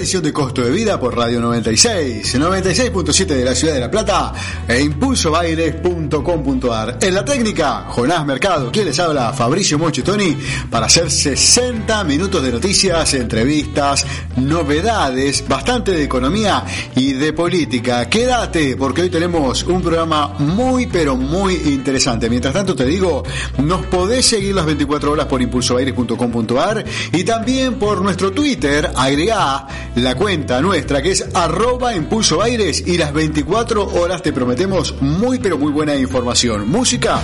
edición 0.00 0.22
de 0.22 0.32
Costo 0.32 0.62
de 0.62 0.70
Vida 0.70 0.98
por 0.98 1.14
Radio 1.14 1.40
96, 1.40 2.34
96.7 2.34 3.26
de 3.26 3.44
la 3.44 3.54
Ciudad 3.54 3.74
de 3.74 3.80
La 3.80 3.90
Plata 3.90 4.32
e 4.66 4.80
impulsobaires.com.ar. 4.80 6.96
En 7.02 7.14
la 7.14 7.22
técnica, 7.22 7.84
Jonás 7.90 8.24
Mercado, 8.24 8.72
quien 8.72 8.86
les 8.86 8.98
habla, 8.98 9.34
Fabricio 9.34 9.78
Mochitoni, 9.78 10.38
para 10.70 10.86
hacer 10.86 11.10
60 11.10 12.02
minutos 12.04 12.42
de 12.42 12.50
noticias, 12.50 13.12
entrevistas, 13.12 14.06
novedades, 14.40 15.46
bastante 15.46 15.92
de 15.92 16.04
economía 16.04 16.64
y 16.94 17.12
de 17.12 17.32
política. 17.32 18.08
Quédate, 18.08 18.76
porque 18.76 19.02
hoy 19.02 19.10
tenemos 19.10 19.62
un 19.64 19.82
programa 19.82 20.34
muy, 20.38 20.86
pero 20.86 21.16
muy 21.16 21.54
interesante. 21.54 22.28
Mientras 22.28 22.54
tanto, 22.54 22.74
te 22.74 22.84
digo, 22.84 23.22
nos 23.58 23.86
podés 23.86 24.26
seguir 24.26 24.54
las 24.54 24.66
24 24.66 25.12
horas 25.12 25.26
por 25.26 25.42
impulsoaires.com.ar 25.42 26.84
y 27.12 27.24
también 27.24 27.74
por 27.74 28.02
nuestro 28.02 28.32
Twitter, 28.32 28.90
agregá 28.96 29.66
la 29.96 30.14
cuenta 30.14 30.60
nuestra 30.60 31.02
que 31.02 31.12
es 31.12 31.24
arroba 31.34 31.94
impulso 31.94 32.42
aires 32.42 32.84
y 32.86 32.98
las 32.98 33.12
24 33.12 33.84
horas 33.94 34.22
te 34.22 34.32
prometemos 34.32 34.94
muy 35.00 35.38
pero 35.38 35.58
muy 35.58 35.72
buena 35.72 35.94
información. 35.96 36.68
Música 36.68 37.20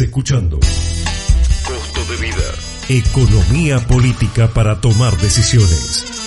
escuchando. 0.00 0.58
Costo 0.58 2.04
de 2.10 2.16
vida. 2.16 2.54
Economía 2.88 3.78
política 3.86 4.48
para 4.48 4.80
tomar 4.80 5.16
decisiones. 5.18 6.25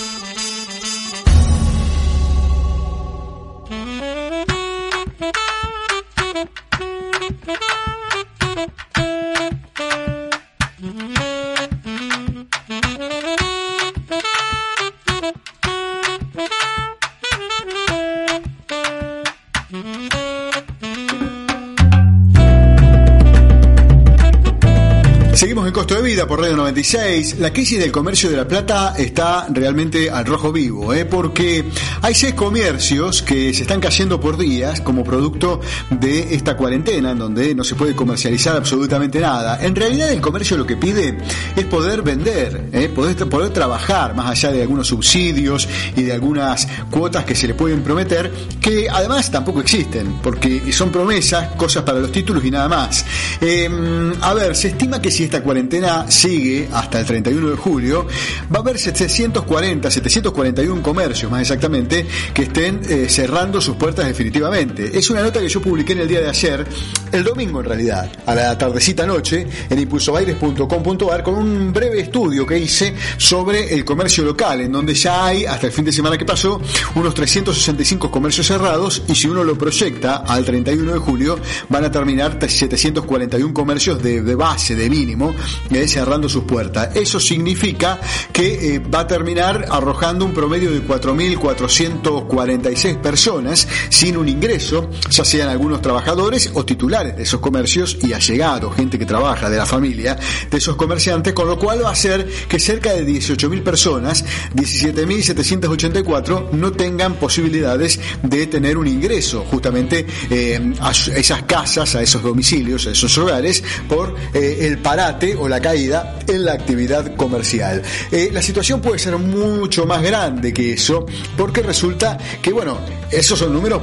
Por 26.26 26.40
Radio 26.40 26.56
96. 26.56 27.38
La 27.38 27.52
crisis 27.52 27.78
del 27.78 27.90
comercio 27.90 28.28
de 28.30 28.36
la 28.36 28.46
plata 28.46 28.94
está 28.98 29.46
realmente 29.48 30.10
al 30.10 30.26
rojo 30.26 30.52
vivo, 30.52 30.92
¿eh? 30.92 31.04
porque 31.04 31.64
hay 32.02 32.14
seis 32.14 32.34
comercios 32.34 33.22
que 33.22 33.54
se 33.54 33.62
están 33.62 33.80
cayendo 33.80 34.20
por 34.20 34.36
días 34.36 34.80
como 34.80 35.02
producto 35.02 35.60
de 35.88 36.34
esta 36.34 36.56
cuarentena, 36.56 37.12
en 37.12 37.18
donde 37.18 37.54
no 37.54 37.64
se 37.64 37.74
puede 37.74 37.94
comercializar 37.94 38.56
absolutamente 38.56 39.18
nada. 39.20 39.64
En 39.64 39.74
realidad, 39.74 40.10
el 40.10 40.20
comercio 40.20 40.56
lo 40.56 40.66
que 40.66 40.76
pide 40.76 41.16
es 41.56 41.64
poder 41.66 42.02
vender, 42.02 42.68
¿eh? 42.72 42.88
poder, 42.88 43.50
trabajar 43.50 44.14
más 44.14 44.30
allá 44.30 44.52
de 44.52 44.62
algunos 44.62 44.88
subsidios 44.88 45.68
y 45.96 46.02
de 46.02 46.12
algunas 46.12 46.68
cuotas 46.90 47.24
que 47.24 47.34
se 47.34 47.46
le 47.46 47.54
pueden 47.54 47.82
prometer, 47.82 48.30
que 48.60 48.88
además 48.90 49.30
tampoco 49.30 49.60
existen, 49.60 50.18
porque 50.22 50.70
son 50.72 50.90
promesas, 50.90 51.54
cosas 51.56 51.82
para 51.82 51.98
los 51.98 52.12
títulos 52.12 52.44
y 52.44 52.50
nada 52.50 52.68
más. 52.68 53.04
Em, 53.40 54.12
a 54.20 54.34
ver, 54.34 54.54
se 54.54 54.68
estima 54.68 55.00
que 55.00 55.10
si 55.10 55.24
esta 55.24 55.42
cuarentena 55.42 56.09
sigue 56.10 56.68
hasta 56.72 57.00
el 57.00 57.06
31 57.06 57.50
de 57.50 57.56
julio, 57.56 58.06
va 58.52 58.58
a 58.58 58.60
haber 58.60 58.78
740, 58.78 59.90
741 59.90 60.82
comercios 60.82 61.30
más 61.30 61.42
exactamente 61.42 62.06
que 62.34 62.42
estén 62.42 62.80
eh, 62.88 63.08
cerrando 63.08 63.60
sus 63.60 63.76
puertas 63.76 64.06
definitivamente. 64.06 64.96
Es 64.96 65.10
una 65.10 65.22
nota 65.22 65.40
que 65.40 65.48
yo 65.48 65.60
publiqué 65.60 65.92
en 65.92 66.00
el 66.00 66.08
día 66.08 66.20
de 66.20 66.28
ayer, 66.28 66.66
el 67.12 67.24
domingo 67.24 67.60
en 67.60 67.66
realidad, 67.66 68.10
a 68.26 68.34
la 68.34 68.56
tardecita 68.56 69.06
noche, 69.06 69.46
en 69.68 69.78
impulsobaires.com.ar 69.78 71.22
con 71.22 71.34
un 71.34 71.72
breve 71.72 72.00
estudio 72.00 72.46
que 72.46 72.58
hice 72.58 72.94
sobre 73.16 73.74
el 73.74 73.84
comercio 73.84 74.24
local, 74.24 74.60
en 74.60 74.72
donde 74.72 74.94
ya 74.94 75.26
hay, 75.26 75.44
hasta 75.44 75.66
el 75.66 75.72
fin 75.72 75.84
de 75.84 75.92
semana 75.92 76.18
que 76.18 76.24
pasó, 76.24 76.60
unos 76.94 77.14
365 77.14 78.10
comercios 78.10 78.46
cerrados 78.46 79.02
y 79.08 79.14
si 79.14 79.28
uno 79.28 79.44
lo 79.44 79.56
proyecta 79.56 80.16
al 80.18 80.44
31 80.44 80.92
de 80.92 80.98
julio, 80.98 81.38
van 81.68 81.84
a 81.84 81.90
terminar 81.90 82.38
741 82.40 83.54
comercios 83.54 84.02
de, 84.02 84.34
base, 84.34 84.74
de 84.74 84.90
mínimo, 84.90 85.34
eh, 85.70 85.86
cerrando 86.00 86.30
sus 86.30 86.44
puertas. 86.44 86.96
Eso 86.96 87.20
significa 87.20 88.00
que 88.32 88.76
eh, 88.76 88.78
va 88.78 89.00
a 89.00 89.06
terminar 89.06 89.66
arrojando 89.68 90.24
un 90.24 90.32
promedio 90.32 90.70
de 90.70 90.82
4.446 90.82 93.02
personas 93.02 93.68
sin 93.90 94.16
un 94.16 94.26
ingreso, 94.26 94.88
ya 95.10 95.26
sean 95.26 95.50
algunos 95.50 95.82
trabajadores 95.82 96.52
o 96.54 96.64
titulares 96.64 97.18
de 97.18 97.24
esos 97.24 97.40
comercios 97.40 97.98
y 98.02 98.14
allegados, 98.14 98.74
gente 98.74 98.98
que 98.98 99.04
trabaja 99.04 99.50
de 99.50 99.58
la 99.58 99.66
familia 99.66 100.18
de 100.50 100.56
esos 100.56 100.76
comerciantes, 100.76 101.34
con 101.34 101.46
lo 101.46 101.58
cual 101.58 101.84
va 101.84 101.90
a 101.90 101.94
ser 101.94 102.26
que 102.48 102.58
cerca 102.58 102.94
de 102.94 103.06
18.000 103.06 103.62
personas, 103.62 104.24
17.784, 104.54 106.52
no 106.52 106.72
tengan 106.72 107.16
posibilidades 107.16 108.00
de 108.22 108.46
tener 108.46 108.78
un 108.78 108.86
ingreso 108.86 109.44
justamente 109.50 110.06
eh, 110.30 110.72
a 110.80 110.92
esas 110.92 111.42
casas, 111.42 111.94
a 111.94 112.00
esos 112.00 112.22
domicilios, 112.22 112.86
a 112.86 112.92
esos 112.92 113.18
hogares, 113.18 113.62
por 113.86 114.16
eh, 114.32 114.60
el 114.62 114.78
parate 114.78 115.36
o 115.36 115.46
la 115.46 115.60
caída 115.60 115.89
en 116.26 116.44
la 116.44 116.52
actividad 116.52 117.14
comercial. 117.16 117.82
Eh, 118.10 118.30
la 118.32 118.42
situación 118.42 118.80
puede 118.80 118.98
ser 118.98 119.16
mucho 119.18 119.86
más 119.86 120.02
grande 120.02 120.52
que 120.52 120.74
eso, 120.74 121.06
porque 121.36 121.62
resulta 121.62 122.18
que, 122.40 122.52
bueno, 122.52 122.78
esos 123.10 123.38
son 123.38 123.52
números 123.52 123.82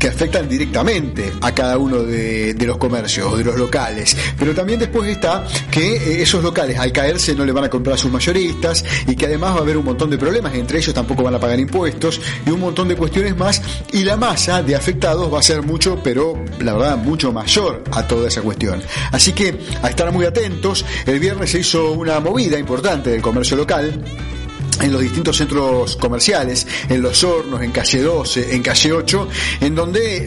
que 0.00 0.08
afectan 0.08 0.48
directamente 0.48 1.30
a 1.42 1.54
cada 1.54 1.76
uno 1.76 2.02
de, 2.02 2.56
los 2.60 2.78
comercios 2.78 3.32
o 3.32 3.36
de 3.36 3.44
los 3.44 3.56
locales. 3.56 4.16
Pero 4.38 4.54
también 4.54 4.80
después 4.80 5.08
está 5.10 5.46
que 5.70 5.96
eh, 5.96 6.22
esos 6.22 6.42
locales 6.42 6.78
al 6.78 6.90
caerse 6.90 7.34
no 7.34 7.44
le 7.44 7.52
van 7.52 7.64
a 7.64 7.68
comprar 7.68 7.94
a 7.94 7.98
sus 7.98 8.10
mayoristas 8.10 8.82
y 9.06 9.14
que 9.14 9.26
además 9.26 9.54
va 9.54 9.58
a 9.58 9.60
haber 9.60 9.76
un 9.76 9.84
montón 9.84 10.08
de 10.08 10.16
problemas, 10.16 10.54
entre 10.54 10.78
ellos 10.78 10.94
tampoco 10.94 11.22
van 11.22 11.34
a 11.34 11.38
pagar 11.38 11.60
impuestos 11.60 12.18
y 12.46 12.50
un 12.50 12.60
montón 12.60 12.88
de 12.88 12.96
cuestiones 12.96 13.36
más 13.36 13.60
y 13.92 14.02
la 14.02 14.16
masa 14.16 14.62
de 14.62 14.74
afectados 14.74 15.32
va 15.32 15.40
a 15.40 15.42
ser 15.42 15.62
mucho, 15.62 16.00
pero 16.02 16.42
la 16.60 16.72
verdad 16.72 16.96
mucho 16.96 17.30
mayor 17.30 17.84
a 17.92 18.06
toda 18.06 18.28
esa 18.28 18.40
cuestión. 18.40 18.82
Así 19.12 19.32
que 19.32 19.60
a 19.82 19.90
estar 19.90 20.10
muy 20.12 20.24
atentos, 20.24 20.82
el 21.04 21.20
viernes 21.20 21.50
se 21.50 21.60
hizo 21.60 21.92
una 21.92 22.20
movida 22.20 22.58
importante 22.58 23.10
del 23.10 23.20
comercio 23.20 23.54
local 23.54 24.02
en 24.80 24.92
los 24.92 25.00
distintos 25.00 25.36
centros 25.36 25.96
comerciales, 25.96 26.66
en 26.88 27.02
Los 27.02 27.22
Hornos, 27.24 27.62
en 27.62 27.70
Calle 27.70 28.02
12, 28.02 28.54
en 28.54 28.62
Calle 28.62 28.92
8, 28.92 29.28
en 29.60 29.74
donde 29.74 30.26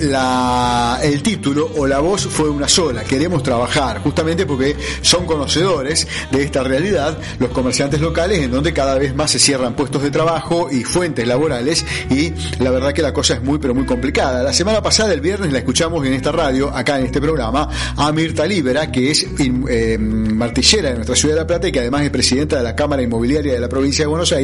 el 1.03 1.23
título 1.23 1.71
o 1.75 1.88
la 1.88 2.00
voz 2.00 2.27
fue 2.27 2.50
una 2.50 2.67
sola, 2.67 3.03
queremos 3.03 3.44
trabajar, 3.44 4.01
justamente 4.01 4.45
porque 4.45 4.75
son 5.01 5.25
conocedores 5.25 6.07
de 6.31 6.44
esta 6.44 6.63
realidad 6.63 7.17
los 7.39 7.50
comerciantes 7.50 8.01
locales, 8.01 8.39
en 8.39 8.51
donde 8.51 8.73
cada 8.73 8.95
vez 8.95 9.15
más 9.15 9.31
se 9.31 9.39
cierran 9.39 9.75
puestos 9.75 10.01
de 10.01 10.11
trabajo 10.11 10.69
y 10.71 10.83
fuentes 10.83 11.27
laborales, 11.27 11.85
y 12.09 12.33
la 12.59 12.71
verdad 12.71 12.94
que 12.94 13.01
la 13.01 13.13
cosa 13.13 13.35
es 13.35 13.44
muy, 13.44 13.59
pero 13.59 13.73
muy 13.73 13.85
complicada. 13.85 14.44
La 14.44 14.53
semana 14.53 14.81
pasada, 14.81 15.13
el 15.13 15.21
viernes, 15.21 15.51
la 15.51 15.59
escuchamos 15.59 16.05
en 16.05 16.13
esta 16.13 16.31
radio, 16.31 16.69
acá 16.73 17.00
en 17.00 17.05
este 17.05 17.21
programa, 17.21 17.69
a 17.95 18.11
Mirta 18.11 18.45
Libera, 18.45 18.91
que 18.91 19.11
es 19.11 19.25
eh, 19.39 19.97
martillera 19.97 20.89
de 20.89 20.95
nuestra 20.95 21.15
ciudad 21.15 21.35
de 21.35 21.41
La 21.41 21.47
Plata 21.47 21.67
y 21.67 21.71
que 21.71 21.79
además 21.79 22.03
es 22.03 22.09
presidenta 22.09 22.57
de 22.57 22.63
la 22.63 22.75
Cámara 22.75 23.01
Inmobiliaria 23.01 23.53
de 23.53 23.59
la 23.59 23.69
provincia 23.69 24.03
de 24.03 24.07
Buenos 24.07 24.31
Aires, 24.31 24.43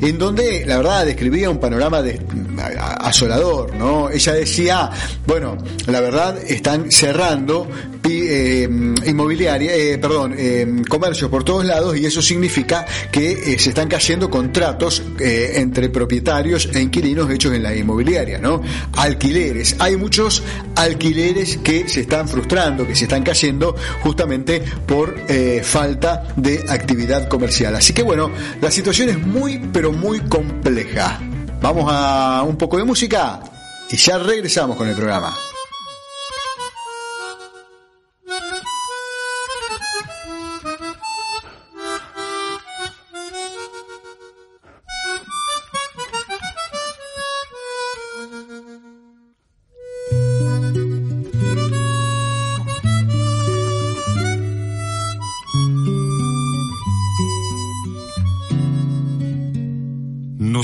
en 0.00 0.18
donde 0.18 0.64
la 0.66 0.78
verdad 0.78 1.06
describía 1.06 1.50
un 1.50 1.58
panorama 1.58 2.02
de, 2.02 2.20
asolador, 3.00 3.74
¿no? 3.74 4.10
Ella 4.10 4.32
decía, 4.32 4.90
bueno, 5.26 5.58
la 5.86 6.00
verdad 6.00 6.38
están 6.46 6.90
cerrando 6.90 7.68
eh, 8.12 8.68
inmobiliaria, 9.06 9.74
eh, 9.74 9.98
perdón, 9.98 10.34
eh, 10.36 10.82
comercios 10.88 11.30
por 11.30 11.42
todos 11.42 11.64
lados 11.64 11.96
y 11.96 12.04
eso 12.04 12.20
significa 12.20 12.84
que 13.10 13.58
se 13.58 13.70
están 13.70 13.88
cayendo 13.88 14.28
contratos 14.28 15.02
entre 15.18 15.88
propietarios 15.88 16.68
e 16.74 16.80
inquilinos 16.80 17.30
hechos 17.30 17.54
en 17.54 17.62
la 17.62 17.74
inmobiliaria, 17.74 18.38
¿no? 18.38 18.60
Alquileres, 18.92 19.76
hay 19.78 19.96
muchos 19.96 20.42
alquileres 20.76 21.58
que 21.58 21.88
se 21.88 22.02
están 22.02 22.28
frustrando, 22.28 22.86
que 22.86 22.94
se 22.94 23.04
están 23.04 23.22
cayendo 23.22 23.74
justamente 24.00 24.62
por 24.86 25.14
falta 25.62 26.28
de 26.36 26.64
actividad 26.68 27.28
comercial. 27.28 27.74
Así 27.76 27.92
que 27.92 28.02
bueno, 28.02 28.30
la 28.60 28.70
situación 28.70 29.08
es 29.08 29.18
muy, 29.18 29.58
pero 29.72 29.92
muy 29.92 30.20
compleja. 30.20 31.20
Vamos 31.62 31.86
a 31.88 32.42
un 32.46 32.56
poco 32.56 32.76
de 32.76 32.84
música 32.84 33.40
y 33.90 33.96
ya 33.96 34.18
regresamos 34.18 34.76
con 34.76 34.88
el 34.88 34.94
programa. 34.94 35.34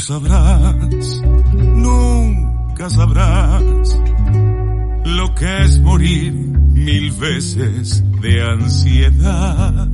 Sabrás, 0.01 1.23
nunca 1.55 2.89
sabrás 2.91 4.01
lo 5.05 5.35
que 5.35 5.63
es 5.63 5.81
morir 5.81 6.33
mil 6.33 7.13
veces 7.13 8.03
de 8.21 8.43
ansiedad. 8.43 9.89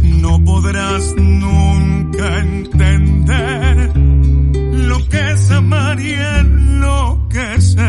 No 0.00 0.42
podrás 0.44 1.14
nunca 1.16 2.38
entender 2.38 3.96
lo 3.96 5.08
que 5.08 5.30
es 5.32 5.50
amar 5.50 6.00
y 6.00 6.12
enloquecer. 6.12 7.82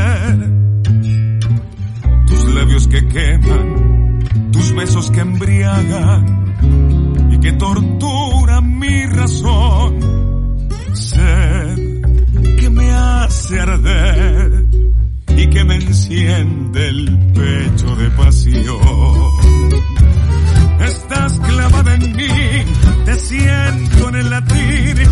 Tus 2.28 2.46
labios 2.56 2.88
que 2.88 3.08
queman, 3.08 4.20
tus 4.52 4.74
besos 4.76 5.12
que 5.12 5.20
embriagan 5.20 6.56
y 7.32 7.40
que 7.40 7.52
torturan 7.54 8.80
mi 8.80 9.06
razón 9.06 10.13
que 12.60 12.70
me 12.70 12.92
hace 12.92 13.60
arder 13.60 14.66
y 15.36 15.48
que 15.48 15.64
me 15.64 15.76
enciende 15.76 16.88
el 16.88 17.18
pecho 17.34 17.96
de 17.96 18.10
pasión. 18.12 19.32
Estás 20.82 21.40
clavada 21.40 21.96
en 21.96 22.16
mí, 22.16 22.28
te 23.06 23.16
siento 23.16 24.10
en 24.10 24.16
el 24.16 24.30
latir, 24.30 25.03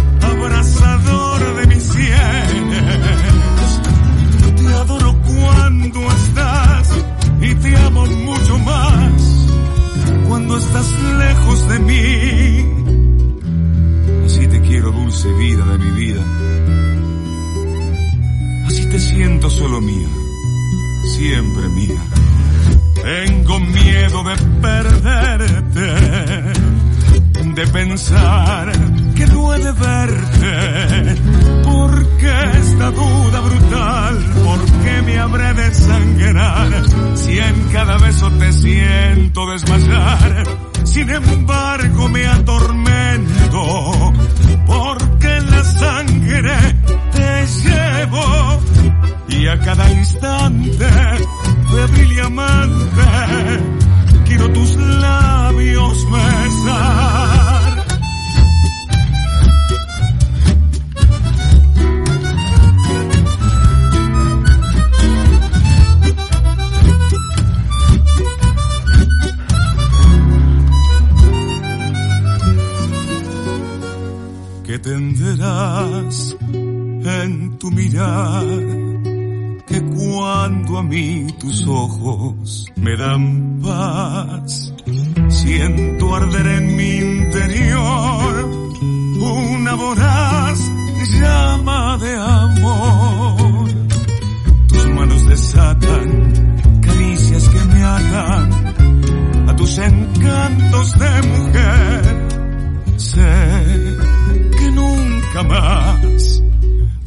nunca 105.41 105.43
más 105.43 106.41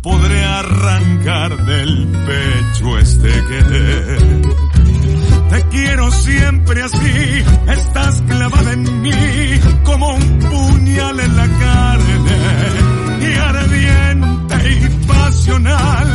podré 0.02 0.44
arrancar 0.44 1.56
del 1.64 2.08
pecho 2.26 2.98
este 2.98 3.28
querer. 3.28 4.42
Te 5.50 5.62
quiero 5.68 6.10
siempre 6.10 6.82
así, 6.82 7.44
estás 7.68 8.22
clavada 8.22 8.72
en 8.72 9.02
mí 9.02 9.10
como 9.84 10.14
un 10.14 10.38
puñal 10.40 11.20
en 11.20 11.36
la 11.36 11.48
carne 11.48 12.38
y 13.20 13.38
ardiente 13.38 14.70
y 14.70 15.06
pasional, 15.06 16.13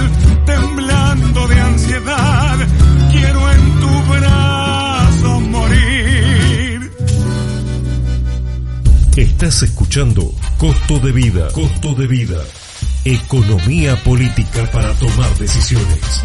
Estás 9.39 9.63
escuchando 9.63 10.35
Costo 10.57 10.99
de 10.99 11.13
Vida, 11.13 11.47
Costo 11.53 11.95
de 11.95 12.07
Vida 12.07 12.43
Economía 13.05 13.95
política 14.03 14.69
para 14.69 14.93
tomar 14.95 15.33
decisiones. 15.37 16.21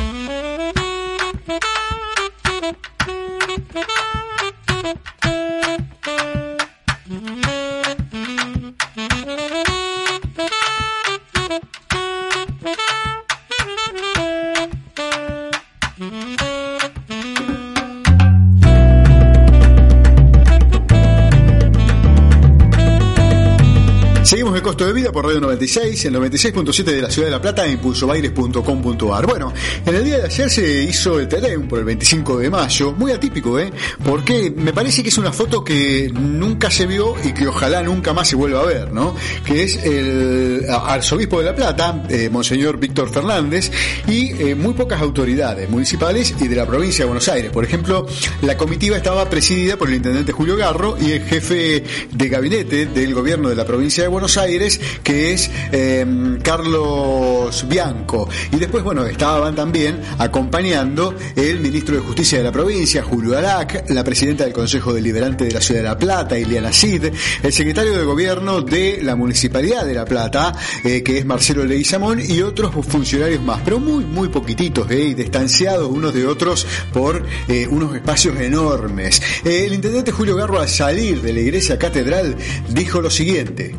Por 25.14 25.26
Radio 25.26 25.42
96, 25.42 26.06
el 26.06 26.14
96.7 26.16 26.82
de 26.82 27.00
la 27.00 27.08
Ciudad 27.08 27.28
de 27.28 27.30
La 27.30 27.40
Plata, 27.40 27.64
impulsobaires.com.ar. 27.68 29.26
Bueno, 29.28 29.52
en 29.86 29.94
el 29.94 30.04
día 30.04 30.18
de 30.18 30.24
ayer 30.24 30.50
se 30.50 30.82
hizo 30.82 31.20
el 31.20 31.28
Telem 31.28 31.68
por 31.68 31.78
el 31.78 31.84
25 31.84 32.38
de 32.38 32.50
mayo, 32.50 32.90
muy 32.90 33.12
atípico, 33.12 33.56
¿eh? 33.60 33.72
Porque 34.04 34.52
me 34.56 34.72
parece 34.72 35.04
que 35.04 35.10
es 35.10 35.16
una 35.16 35.32
foto 35.32 35.62
que 35.62 36.10
nunca 36.12 36.68
se 36.68 36.86
vio 36.86 37.14
y 37.22 37.32
que 37.32 37.46
ojalá 37.46 37.80
nunca 37.84 38.12
más 38.12 38.26
se 38.26 38.34
vuelva 38.34 38.62
a 38.62 38.64
ver, 38.64 38.92
¿no? 38.92 39.14
Que 39.46 39.62
es 39.62 39.76
el 39.84 40.66
arzobispo 40.68 41.38
de 41.38 41.44
La 41.44 41.54
Plata, 41.54 42.02
eh, 42.08 42.28
Monseñor 42.28 42.78
Víctor 42.78 43.08
Fernández, 43.08 43.70
y 44.08 44.32
eh, 44.32 44.56
muy 44.56 44.74
pocas 44.74 45.00
autoridades 45.00 45.70
municipales 45.70 46.34
y 46.40 46.48
de 46.48 46.56
la 46.56 46.66
provincia 46.66 47.04
de 47.04 47.06
Buenos 47.06 47.28
Aires. 47.28 47.52
Por 47.52 47.64
ejemplo, 47.64 48.04
la 48.42 48.56
comitiva 48.56 48.96
estaba 48.96 49.30
presidida 49.30 49.76
por 49.76 49.90
el 49.90 49.94
intendente 49.94 50.32
Julio 50.32 50.56
Garro 50.56 50.96
y 51.00 51.12
el 51.12 51.22
jefe 51.22 51.84
de 52.10 52.28
gabinete 52.28 52.86
del 52.86 53.14
gobierno 53.14 53.48
de 53.48 53.54
la 53.54 53.64
provincia 53.64 54.02
de 54.02 54.08
Buenos 54.08 54.36
Aires, 54.38 54.80
que 55.04 55.34
es 55.34 55.50
em, 55.70 56.40
Carlos 56.40 57.66
Bianco. 57.68 58.28
Y 58.50 58.56
después, 58.56 58.82
bueno, 58.82 59.06
estaban 59.06 59.54
también 59.54 60.00
acompañando 60.18 61.14
el 61.36 61.60
ministro 61.60 61.94
de 61.94 62.00
Justicia 62.00 62.38
de 62.38 62.44
la 62.44 62.50
provincia, 62.50 63.02
Julio 63.02 63.38
Arac, 63.38 63.84
la 63.90 64.02
presidenta 64.02 64.44
del 64.44 64.52
Consejo 64.52 64.92
Deliberante 64.92 65.44
de 65.44 65.52
la 65.52 65.60
Ciudad 65.60 65.82
de 65.82 65.88
La 65.88 65.98
Plata, 65.98 66.38
Iliana 66.38 66.72
Cid, 66.72 67.04
el 67.42 67.52
secretario 67.52 67.96
de 67.96 68.04
Gobierno 68.04 68.62
de 68.62 69.00
la 69.02 69.14
Municipalidad 69.14 69.84
de 69.84 69.94
La 69.94 70.06
Plata, 70.06 70.54
eh, 70.82 71.02
que 71.02 71.18
es 71.18 71.26
Marcelo 71.26 71.64
Leguizamón, 71.64 72.20
y 72.26 72.40
otros 72.40 72.72
funcionarios 72.86 73.42
más, 73.42 73.60
pero 73.64 73.78
muy, 73.78 74.04
muy 74.04 74.28
poquititos, 74.28 74.90
eh, 74.90 75.14
distanciados 75.14 75.90
unos 75.90 76.14
de 76.14 76.26
otros 76.26 76.66
por 76.92 77.26
eh, 77.48 77.68
unos 77.70 77.94
espacios 77.94 78.40
enormes. 78.40 79.20
el 79.44 79.74
intendente 79.74 80.12
Julio 80.12 80.36
Garro, 80.36 80.60
al 80.60 80.68
salir 80.68 81.20
de 81.20 81.32
la 81.34 81.40
iglesia 81.40 81.78
catedral, 81.78 82.36
dijo 82.70 83.02
lo 83.02 83.10
siguiente 83.10 83.74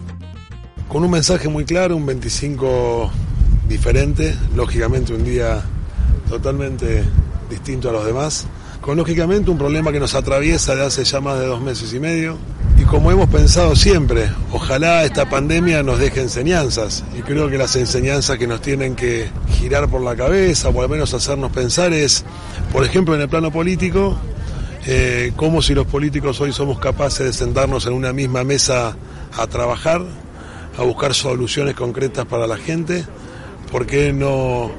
con 0.95 1.03
un 1.03 1.11
mensaje 1.11 1.49
muy 1.49 1.65
claro, 1.65 1.97
un 1.97 2.05
25 2.05 3.11
diferente, 3.67 4.33
lógicamente 4.55 5.13
un 5.13 5.25
día 5.25 5.61
totalmente 6.29 7.03
distinto 7.49 7.89
a 7.89 7.91
los 7.91 8.05
demás, 8.05 8.47
con 8.79 8.95
lógicamente 8.95 9.51
un 9.51 9.57
problema 9.57 9.91
que 9.91 9.99
nos 9.99 10.15
atraviesa 10.15 10.73
de 10.73 10.85
hace 10.85 11.03
ya 11.03 11.19
más 11.19 11.37
de 11.37 11.47
dos 11.47 11.61
meses 11.61 11.93
y 11.93 11.99
medio. 11.99 12.37
Y 12.79 12.85
como 12.85 13.11
hemos 13.11 13.27
pensado 13.27 13.75
siempre, 13.75 14.31
ojalá 14.53 15.03
esta 15.03 15.29
pandemia 15.29 15.83
nos 15.83 15.99
deje 15.99 16.21
enseñanzas. 16.21 17.03
Y 17.19 17.23
creo 17.23 17.49
que 17.49 17.57
las 17.57 17.75
enseñanzas 17.75 18.37
que 18.37 18.47
nos 18.47 18.61
tienen 18.61 18.95
que 18.95 19.27
girar 19.49 19.89
por 19.89 19.99
la 19.99 20.15
cabeza, 20.15 20.69
o 20.69 20.81
al 20.81 20.87
menos 20.87 21.13
hacernos 21.13 21.51
pensar, 21.51 21.91
es, 21.91 22.23
por 22.71 22.85
ejemplo, 22.85 23.15
en 23.15 23.19
el 23.19 23.27
plano 23.27 23.51
político, 23.51 24.15
eh, 24.85 25.33
como 25.35 25.61
si 25.61 25.73
los 25.73 25.87
políticos 25.87 26.39
hoy 26.39 26.53
somos 26.53 26.79
capaces 26.79 27.25
de 27.25 27.33
sentarnos 27.33 27.85
en 27.85 27.91
una 27.91 28.13
misma 28.13 28.45
mesa 28.45 28.95
a 29.37 29.47
trabajar, 29.47 30.01
a 30.77 30.83
buscar 30.83 31.13
soluciones 31.13 31.75
concretas 31.75 32.25
para 32.25 32.47
la 32.47 32.57
gente, 32.57 33.05
¿por 33.71 33.85
qué 33.85 34.11
no 34.13 34.71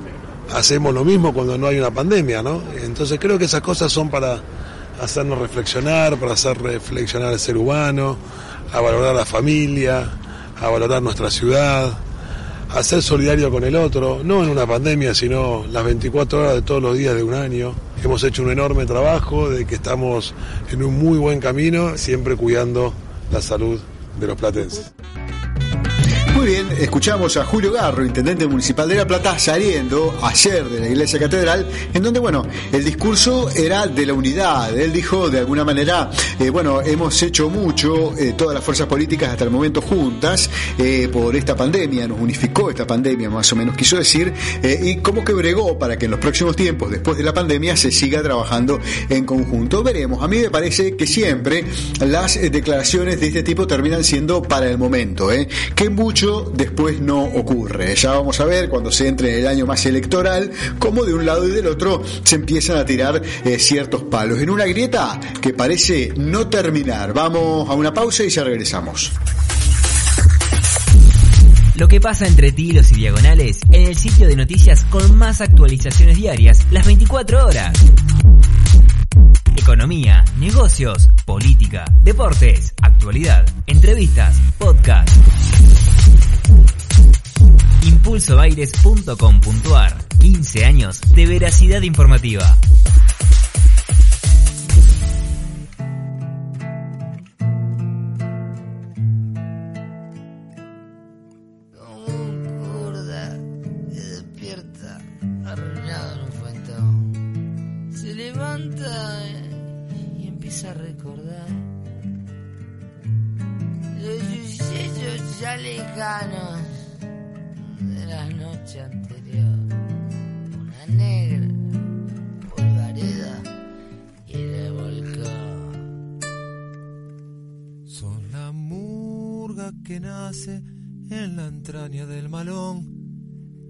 hacemos 0.52 0.94
lo 0.94 1.04
mismo 1.04 1.32
cuando 1.32 1.56
no 1.58 1.66
hay 1.66 1.78
una 1.78 1.90
pandemia? 1.90 2.42
¿no? 2.42 2.62
Entonces 2.82 3.18
creo 3.20 3.38
que 3.38 3.46
esas 3.46 3.60
cosas 3.60 3.92
son 3.92 4.10
para 4.10 4.40
hacernos 5.00 5.38
reflexionar, 5.38 6.16
para 6.16 6.32
hacer 6.32 6.60
reflexionar 6.60 7.28
al 7.28 7.38
ser 7.38 7.56
humano, 7.56 8.16
a 8.72 8.80
valorar 8.80 9.10
a 9.10 9.14
la 9.14 9.24
familia, 9.24 10.10
a 10.60 10.68
valorar 10.68 11.02
nuestra 11.02 11.30
ciudad, 11.30 11.92
a 12.70 12.82
ser 12.82 13.02
solidario 13.02 13.50
con 13.50 13.64
el 13.64 13.76
otro, 13.76 14.20
no 14.24 14.42
en 14.42 14.50
una 14.50 14.66
pandemia, 14.66 15.14
sino 15.14 15.64
las 15.70 15.84
24 15.84 16.40
horas 16.40 16.54
de 16.54 16.62
todos 16.62 16.82
los 16.82 16.96
días 16.96 17.14
de 17.14 17.22
un 17.22 17.34
año. 17.34 17.74
Hemos 18.02 18.22
hecho 18.24 18.42
un 18.42 18.50
enorme 18.50 18.86
trabajo 18.86 19.48
de 19.48 19.66
que 19.66 19.76
estamos 19.76 20.34
en 20.70 20.82
un 20.82 20.98
muy 20.98 21.18
buen 21.18 21.40
camino, 21.40 21.96
siempre 21.96 22.36
cuidando 22.36 22.92
la 23.32 23.40
salud 23.40 23.78
de 24.18 24.26
los 24.26 24.36
platenses. 24.36 24.92
Muy 26.36 26.48
bien, 26.48 26.68
escuchamos 26.78 27.34
a 27.38 27.46
Julio 27.46 27.72
Garro, 27.72 28.04
intendente 28.04 28.46
municipal 28.46 28.86
de 28.86 28.96
La 28.96 29.06
Plata, 29.06 29.38
saliendo 29.38 30.14
ayer 30.22 30.68
de 30.68 30.80
la 30.80 30.88
iglesia 30.88 31.18
catedral, 31.18 31.66
en 31.94 32.02
donde, 32.02 32.20
bueno, 32.20 32.46
el 32.72 32.84
discurso 32.84 33.48
era 33.56 33.86
de 33.86 34.04
la 34.04 34.12
unidad. 34.12 34.78
Él 34.78 34.92
dijo, 34.92 35.30
de 35.30 35.38
alguna 35.38 35.64
manera, 35.64 36.10
eh, 36.38 36.50
bueno, 36.50 36.82
hemos 36.82 37.22
hecho 37.22 37.48
mucho, 37.48 38.14
eh, 38.18 38.34
todas 38.36 38.54
las 38.54 38.62
fuerzas 38.62 38.86
políticas 38.86 39.30
hasta 39.30 39.44
el 39.44 39.50
momento 39.50 39.80
juntas, 39.80 40.50
eh, 40.76 41.08
por 41.10 41.34
esta 41.34 41.56
pandemia, 41.56 42.06
nos 42.06 42.20
unificó 42.20 42.68
esta 42.68 42.86
pandemia, 42.86 43.30
más 43.30 43.50
o 43.54 43.56
menos 43.56 43.74
quiso 43.74 43.96
decir, 43.96 44.30
y 44.62 44.96
cómo 44.96 45.24
que 45.24 45.32
bregó 45.32 45.78
para 45.78 45.96
que 45.96 46.04
en 46.04 46.10
los 46.10 46.20
próximos 46.20 46.54
tiempos, 46.54 46.90
después 46.90 47.16
de 47.16 47.24
la 47.24 47.32
pandemia, 47.32 47.78
se 47.78 47.90
siga 47.90 48.22
trabajando 48.22 48.78
en 49.08 49.24
conjunto. 49.24 49.82
Veremos, 49.82 50.22
a 50.22 50.28
mí 50.28 50.36
me 50.36 50.50
parece 50.50 50.96
que 50.96 51.06
siempre 51.06 51.64
las 52.00 52.38
declaraciones 52.38 53.20
de 53.20 53.28
este 53.28 53.42
tipo 53.42 53.66
terminan 53.66 54.04
siendo 54.04 54.42
para 54.42 54.68
el 54.68 54.76
momento, 54.76 55.30
que 55.74 55.88
mucho 55.88 56.25
de 56.26 56.66
después 56.66 57.00
no 57.00 57.22
ocurre. 57.22 57.94
Ya 57.94 58.12
vamos 58.12 58.40
a 58.40 58.44
ver 58.44 58.68
cuando 58.68 58.90
se 58.90 59.06
entre 59.06 59.34
en 59.34 59.40
el 59.40 59.46
año 59.46 59.66
más 59.66 59.86
electoral 59.86 60.50
cómo 60.78 61.04
de 61.04 61.14
un 61.14 61.24
lado 61.24 61.46
y 61.46 61.52
del 61.52 61.66
otro 61.66 62.02
se 62.24 62.36
empiezan 62.36 62.78
a 62.78 62.84
tirar 62.84 63.22
eh, 63.44 63.58
ciertos 63.58 64.02
palos 64.04 64.40
en 64.40 64.50
una 64.50 64.66
grieta 64.66 65.20
que 65.40 65.54
parece 65.54 66.12
no 66.16 66.48
terminar. 66.48 67.12
Vamos 67.14 67.68
a 67.70 67.74
una 67.74 67.94
pausa 67.94 68.24
y 68.24 68.30
ya 68.30 68.42
regresamos. 68.44 69.12
Lo 71.76 71.88
que 71.88 72.00
pasa 72.00 72.26
entre 72.26 72.52
tilos 72.52 72.90
y 72.92 72.96
diagonales 72.96 73.60
en 73.70 73.82
el 73.82 73.96
sitio 73.96 74.26
de 74.26 74.34
noticias 74.34 74.84
con 74.84 75.16
más 75.16 75.40
actualizaciones 75.40 76.16
diarias, 76.16 76.66
las 76.70 76.86
24 76.86 77.46
horas. 77.46 77.72
Economía, 79.56 80.24
negocios, 80.38 81.10
política, 81.24 81.84
deportes, 82.02 82.72
actualidad, 82.82 83.46
entrevistas, 83.66 84.36
podcast. 84.58 85.08
Impulsoaires.com.ar 88.06 89.98
15 90.20 90.64
años 90.64 91.00
de 91.12 91.26
veracidad 91.26 91.82
informativa. 91.82 92.56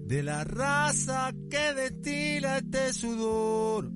De 0.07 0.23
la 0.23 0.43
raza 0.43 1.31
que 1.49 1.73
destila 1.73 2.57
este 2.57 2.93
sudor, 2.93 3.91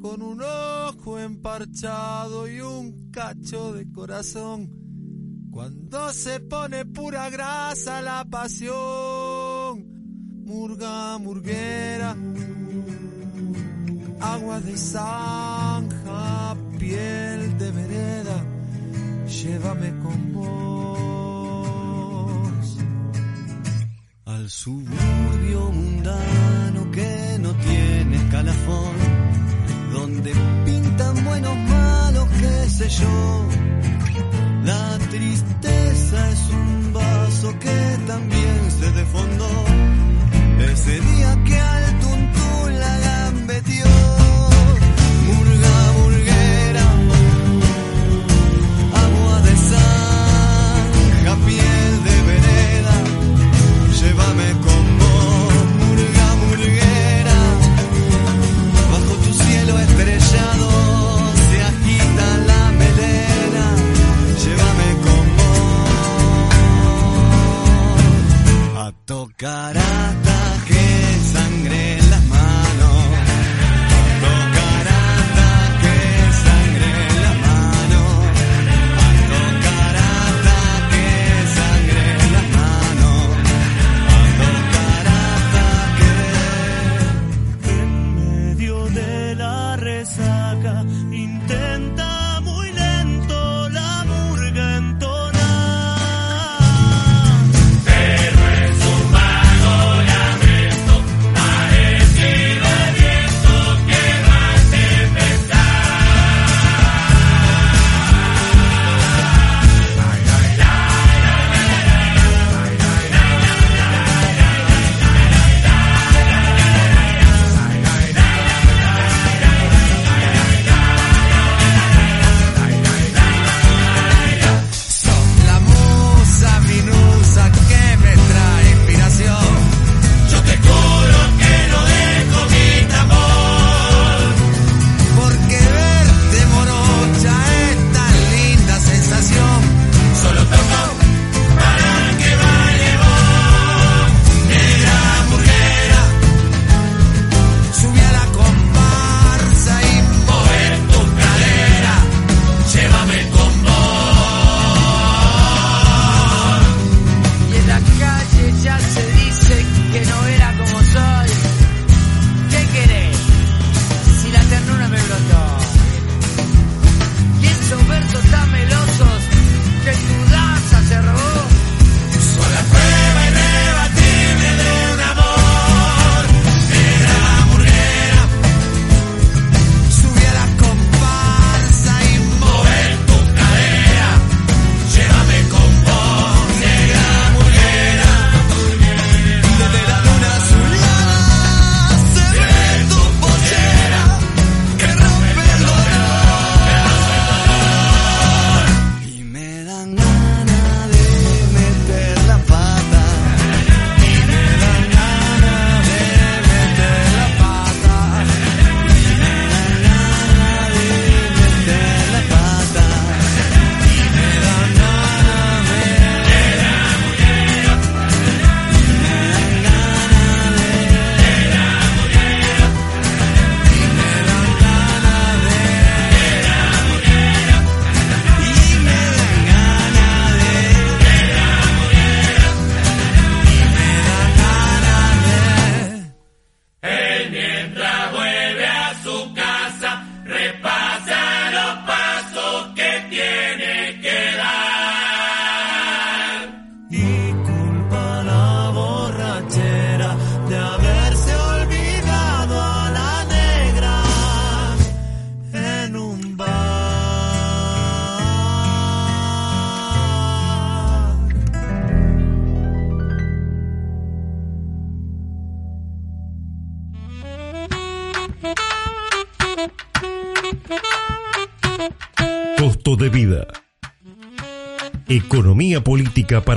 con 0.00 0.22
un 0.22 0.42
ojo 0.42 1.18
emparchado 1.18 2.48
y 2.48 2.60
un 2.60 3.10
cacho 3.10 3.74
de 3.74 3.90
corazón. 3.92 4.70
Cuando 5.52 6.12
se 6.12 6.40
pone 6.40 6.84
pura 6.86 7.28
grasa 7.30 8.00
la 8.02 8.24
pasión, 8.24 9.84
murga, 10.46 11.18
murguera, 11.18 12.16
agua 14.20 14.60
de 14.60 14.76
zanja, 14.76 16.56
piel 16.78 17.58
de 17.58 17.70
vereda, 17.70 18.49
llévame 19.30 19.90
con 20.02 20.32
vos. 20.32 20.50
suburbio 24.50 25.70
mundano 25.70 26.90
que 26.90 27.38
no 27.38 27.54
tiene 27.54 28.16
escalafón, 28.16 28.94
donde 29.92 30.32
pintan 30.64 31.24
buenos 31.24 31.56
malos, 31.56 32.28
qué 32.40 32.68
sé 32.68 32.88
yo. 32.88 33.48
La 34.64 34.98
tristeza 35.08 36.30
es 36.30 36.50
un 36.50 36.92
vaso 36.92 37.58
que 37.60 37.98
también 38.06 38.70
se 38.78 38.90
defondó. 38.90 39.50
Ese 40.72 41.00
día 41.00 41.44
que 41.44 41.58
al 41.58 42.00
tuntún 42.00 42.78
la 42.80 42.98
gambetió, 42.98 43.86
a 69.42 69.99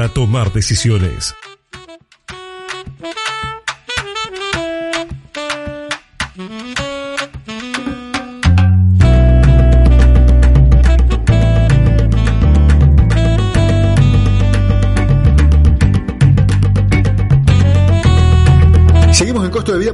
para 0.03 0.13
tomar 0.13 0.51
decisiones. 0.51 1.33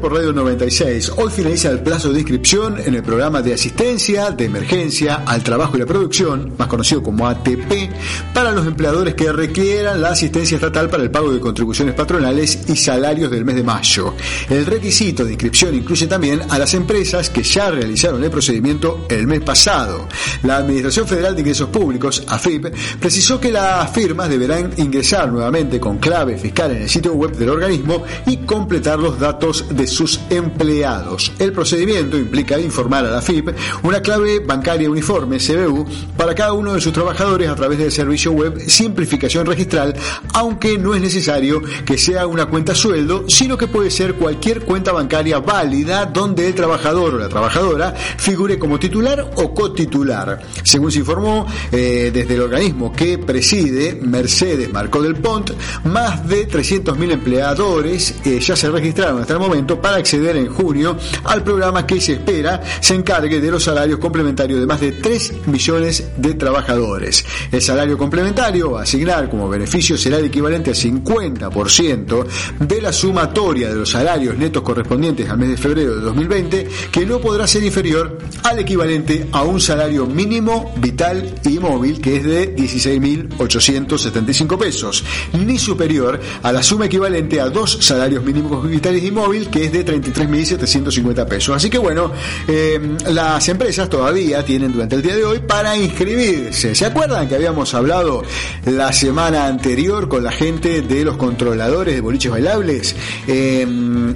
Por 0.09 0.17
Radio 0.17 0.33
96. 0.33 1.11
Hoy 1.17 1.31
finaliza 1.31 1.69
el 1.69 1.81
plazo 1.81 2.11
de 2.11 2.19
inscripción 2.19 2.79
en 2.79 2.95
el 2.95 3.03
programa 3.03 3.41
de 3.41 3.53
asistencia 3.53 4.31
de 4.31 4.45
emergencia 4.45 5.23
al 5.25 5.43
trabajo 5.43 5.75
y 5.75 5.79
la 5.79 5.85
producción, 5.85 6.53
más 6.57 6.67
conocido 6.67 7.03
como 7.03 7.27
ATP, 7.27 7.91
para 8.33 8.51
los 8.51 8.65
empleadores 8.65 9.13
que 9.13 9.31
requieran 9.31 10.01
la 10.01 10.09
asistencia 10.09 10.55
estatal 10.55 10.89
para 10.89 11.03
el 11.03 11.11
pago 11.11 11.31
de 11.31 11.39
contribuciones 11.39 11.93
patronales 11.93 12.69
y 12.69 12.75
salarios 12.75 13.29
del 13.29 13.45
mes 13.45 13.55
de 13.55 13.63
mayo. 13.63 14.15
El 14.49 14.65
requisito 14.65 15.25
de 15.25 15.31
inscripción 15.31 15.75
incluye 15.75 16.07
también 16.07 16.41
a 16.49 16.57
las 16.57 16.73
empresas 16.73 17.29
que 17.29 17.43
ya 17.43 17.69
realizaron 17.69 18.23
el 18.23 18.31
procedimiento 18.31 19.05
el 19.09 19.27
mes 19.27 19.41
pasado. 19.41 20.07
La 20.43 20.57
Administración 20.57 21.07
Federal 21.07 21.35
de 21.35 21.41
Ingresos 21.41 21.69
Públicos, 21.69 22.23
AFIP, 22.27 22.73
precisó 22.99 23.39
que 23.39 23.51
las 23.51 23.91
firmas 23.91 24.29
deberán 24.29 24.71
ingresar 24.77 25.31
nuevamente 25.31 25.79
con 25.79 25.97
clave 25.97 26.37
fiscal 26.37 26.71
en 26.71 26.83
el 26.83 26.89
sitio 26.89 27.13
web 27.13 27.35
del 27.35 27.49
organismo 27.49 28.03
y 28.25 28.37
completar 28.37 28.97
los 28.99 29.19
datos 29.19 29.65
de 29.69 29.85
sus 29.99 30.21
empleados. 30.29 31.33
El 31.39 31.51
procedimiento 31.51 32.17
implica 32.17 32.57
informar 32.57 33.03
a 33.05 33.11
la 33.11 33.21
FIP 33.21 33.49
una 33.83 34.01
clave 34.01 34.39
bancaria 34.39 34.89
uniforme, 34.89 35.39
CBU, 35.39 35.85
para 36.15 36.33
cada 36.33 36.53
uno 36.53 36.73
de 36.73 36.79
sus 36.79 36.93
trabajadores 36.93 37.49
a 37.49 37.55
través 37.55 37.79
del 37.79 37.91
servicio 37.91 38.31
web 38.31 38.61
Simplificación 38.65 39.45
Registral, 39.45 39.93
aunque 40.33 40.77
no 40.77 40.95
es 40.95 41.01
necesario 41.01 41.61
que 41.85 41.97
sea 41.97 42.27
una 42.27 42.45
cuenta 42.45 42.73
sueldo, 42.73 43.25
sino 43.27 43.57
que 43.57 43.67
puede 43.67 43.91
ser 43.91 44.13
cualquier 44.13 44.61
cuenta 44.61 44.93
bancaria 44.93 45.39
válida 45.39 46.05
donde 46.05 46.47
el 46.47 46.55
trabajador 46.55 47.15
o 47.15 47.17
la 47.17 47.27
trabajadora 47.27 47.93
figure 47.93 48.57
como 48.57 48.79
titular 48.79 49.31
o 49.35 49.53
cotitular. 49.53 50.39
Según 50.63 50.93
se 50.93 50.99
informó 50.99 51.45
eh, 51.73 52.09
desde 52.13 52.35
el 52.35 52.41
organismo 52.43 52.93
que 52.93 53.17
preside, 53.17 53.99
Mercedes 54.01 54.71
Marco 54.71 55.01
del 55.01 55.15
Pont, 55.15 55.51
más 55.83 56.25
de 56.25 56.47
300.000 56.47 57.11
empleadores 57.11 58.15
eh, 58.23 58.39
ya 58.39 58.55
se 58.55 58.69
registraron 58.69 59.19
hasta 59.19 59.33
el 59.33 59.39
momento 59.39 59.81
para 59.81 59.88
acceder 59.95 60.37
en 60.37 60.47
junio 60.47 60.97
al 61.25 61.43
programa 61.43 61.85
que 61.85 62.01
se 62.01 62.13
espera 62.13 62.61
se 62.79 62.95
encargue 62.95 63.39
de 63.39 63.51
los 63.51 63.63
salarios 63.63 63.99
complementarios 63.99 64.59
de 64.59 64.65
más 64.65 64.79
de 64.79 64.93
3 64.93 65.47
millones 65.47 66.09
de 66.17 66.33
trabajadores. 66.33 67.25
El 67.51 67.61
salario 67.61 67.97
complementario 67.97 68.77
a 68.77 68.83
asignar 68.83 69.29
como 69.29 69.49
beneficio 69.49 69.97
será 69.97 70.17
el 70.17 70.25
equivalente 70.25 70.71
al 70.71 70.75
50% 70.75 72.25
de 72.59 72.81
la 72.81 72.91
sumatoria 72.91 73.69
de 73.69 73.75
los 73.75 73.89
salarios 73.89 74.37
netos 74.37 74.63
correspondientes 74.63 75.29
al 75.29 75.37
mes 75.37 75.49
de 75.49 75.57
febrero 75.57 75.95
de 75.95 76.01
2020, 76.01 76.67
que 76.91 77.05
no 77.05 77.19
podrá 77.19 77.47
ser 77.47 77.63
inferior 77.63 78.17
al 78.43 78.59
equivalente 78.59 79.27
a 79.31 79.43
un 79.43 79.59
salario 79.59 80.05
mínimo 80.05 80.73
vital 80.77 81.35
y 81.43 81.59
móvil 81.59 81.99
que 82.01 82.17
es 82.17 82.23
de 82.23 82.55
16.875 82.55 84.57
pesos, 84.57 85.03
ni 85.33 85.57
superior 85.57 86.19
a 86.43 86.51
la 86.51 86.61
suma 86.63 86.85
equivalente 86.85 87.41
a 87.41 87.49
dos 87.49 87.79
salarios 87.81 88.23
mínimos 88.23 88.67
vitales 88.67 89.03
y 89.03 89.11
móvil 89.11 89.49
que 89.49 89.65
es 89.65 89.71
de 89.71 89.78
33.750 89.85 91.25
pesos. 91.27 91.55
Así 91.55 91.69
que 91.69 91.77
bueno, 91.77 92.11
eh, 92.47 92.79
las 93.07 93.47
empresas 93.49 93.89
todavía 93.89 94.43
tienen 94.43 94.71
durante 94.71 94.95
el 94.95 95.01
día 95.01 95.15
de 95.15 95.23
hoy 95.23 95.39
para 95.39 95.77
inscribirse. 95.77 96.75
¿Se 96.75 96.85
acuerdan 96.85 97.27
que 97.27 97.35
habíamos 97.35 97.73
hablado 97.73 98.23
la 98.65 98.93
semana 98.93 99.47
anterior 99.47 100.07
con 100.07 100.23
la 100.23 100.31
gente 100.31 100.81
de 100.81 101.05
los 101.05 101.17
controladores 101.17 101.95
de 101.95 102.01
boliches 102.01 102.31
bailables? 102.31 102.95
Eh, 103.27 103.67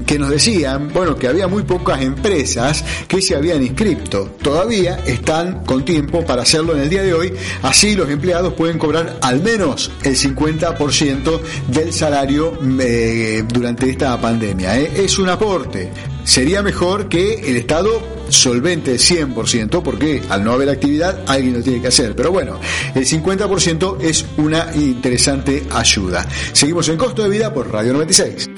que 0.05 0.19
nos 0.19 0.29
decían, 0.29 0.91
bueno, 0.93 1.15
que 1.15 1.27
había 1.27 1.47
muy 1.47 1.63
pocas 1.63 2.01
empresas 2.01 2.83
que 3.07 3.21
se 3.21 3.35
habían 3.35 3.61
inscrito. 3.61 4.35
Todavía 4.41 4.99
están 5.05 5.63
con 5.65 5.85
tiempo 5.85 6.25
para 6.25 6.43
hacerlo 6.43 6.75
en 6.75 6.81
el 6.81 6.89
día 6.89 7.03
de 7.03 7.13
hoy. 7.13 7.33
Así 7.61 7.95
los 7.95 8.09
empleados 8.09 8.53
pueden 8.53 8.77
cobrar 8.77 9.17
al 9.21 9.41
menos 9.41 9.91
el 10.03 10.15
50% 10.15 11.39
del 11.67 11.93
salario 11.93 12.57
eh, 12.79 13.43
durante 13.47 13.89
esta 13.89 14.19
pandemia 14.19 14.73
es 14.77 15.19
un 15.19 15.29
Sería 16.23 16.63
mejor 16.63 17.09
que 17.09 17.35
el 17.35 17.57
Estado 17.57 18.01
solvente 18.29 18.93
el 18.93 18.99
100%, 18.99 19.83
porque 19.83 20.21
al 20.29 20.43
no 20.43 20.53
haber 20.53 20.69
actividad 20.69 21.23
alguien 21.27 21.53
lo 21.53 21.61
tiene 21.61 21.81
que 21.81 21.89
hacer. 21.89 22.15
Pero 22.15 22.31
bueno, 22.31 22.59
el 22.95 23.05
50% 23.05 24.01
es 24.01 24.25
una 24.37 24.73
interesante 24.75 25.63
ayuda. 25.71 26.25
Seguimos 26.53 26.89
en 26.89 26.97
Costo 26.97 27.23
de 27.23 27.29
Vida 27.29 27.53
por 27.53 27.71
Radio 27.71 27.93
96. 27.93 28.49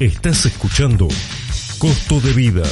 Estás 0.00 0.46
escuchando 0.46 1.08
Costo 1.80 2.20
de 2.20 2.32
Vida. 2.32 2.62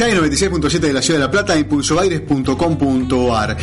96, 0.00 0.50
96.7 0.50 0.78
de 0.80 0.92
la 0.94 1.02
Ciudad 1.02 1.20
de 1.20 1.26
La 1.26 1.30
Plata, 1.30 1.58
impulsoaires.com.ar. 1.58 3.56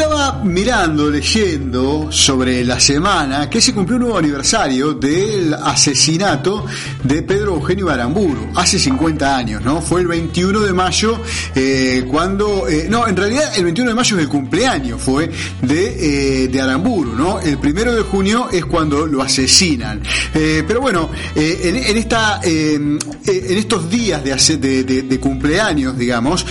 Estaba 0.00 0.44
mirando, 0.44 1.10
leyendo 1.10 2.06
sobre 2.12 2.64
la 2.64 2.78
semana 2.78 3.50
que 3.50 3.60
se 3.60 3.74
cumplió 3.74 3.96
un 3.96 4.02
nuevo 4.02 4.18
aniversario 4.18 4.94
del 4.94 5.52
asesinato 5.52 6.64
de 7.02 7.22
Pedro 7.24 7.54
Eugenio 7.56 7.90
Aramburu, 7.90 8.48
hace 8.54 8.78
50 8.78 9.36
años, 9.36 9.64
¿no? 9.64 9.82
Fue 9.82 10.02
el 10.02 10.06
21 10.06 10.60
de 10.60 10.72
mayo, 10.72 11.20
eh, 11.52 12.04
cuando... 12.08 12.68
eh, 12.68 12.86
no, 12.88 13.08
en 13.08 13.16
realidad 13.16 13.50
el 13.56 13.64
21 13.64 13.90
de 13.90 13.94
mayo 13.96 14.16
es 14.16 14.22
el 14.22 14.28
cumpleaños, 14.28 15.02
fue 15.02 15.32
de, 15.62 16.44
eh, 16.44 16.46
de 16.48 16.60
Aramburu, 16.60 17.16
¿no? 17.16 17.40
El 17.40 17.58
primero 17.58 17.92
de 17.92 18.02
junio 18.02 18.48
es 18.52 18.64
cuando 18.66 19.04
lo 19.04 19.20
asesinan. 19.20 20.00
Pero 20.32 20.80
bueno, 20.80 21.10
en, 21.34 21.96
esta, 21.96 22.40
en 22.44 23.00
estos 23.24 23.90
días 23.90 24.22
de, 24.22 24.32
hace- 24.32 24.58
de, 24.58 24.84
de- 24.84 25.18
cumpleaños, 25.18 25.98
digamos, 25.98 26.46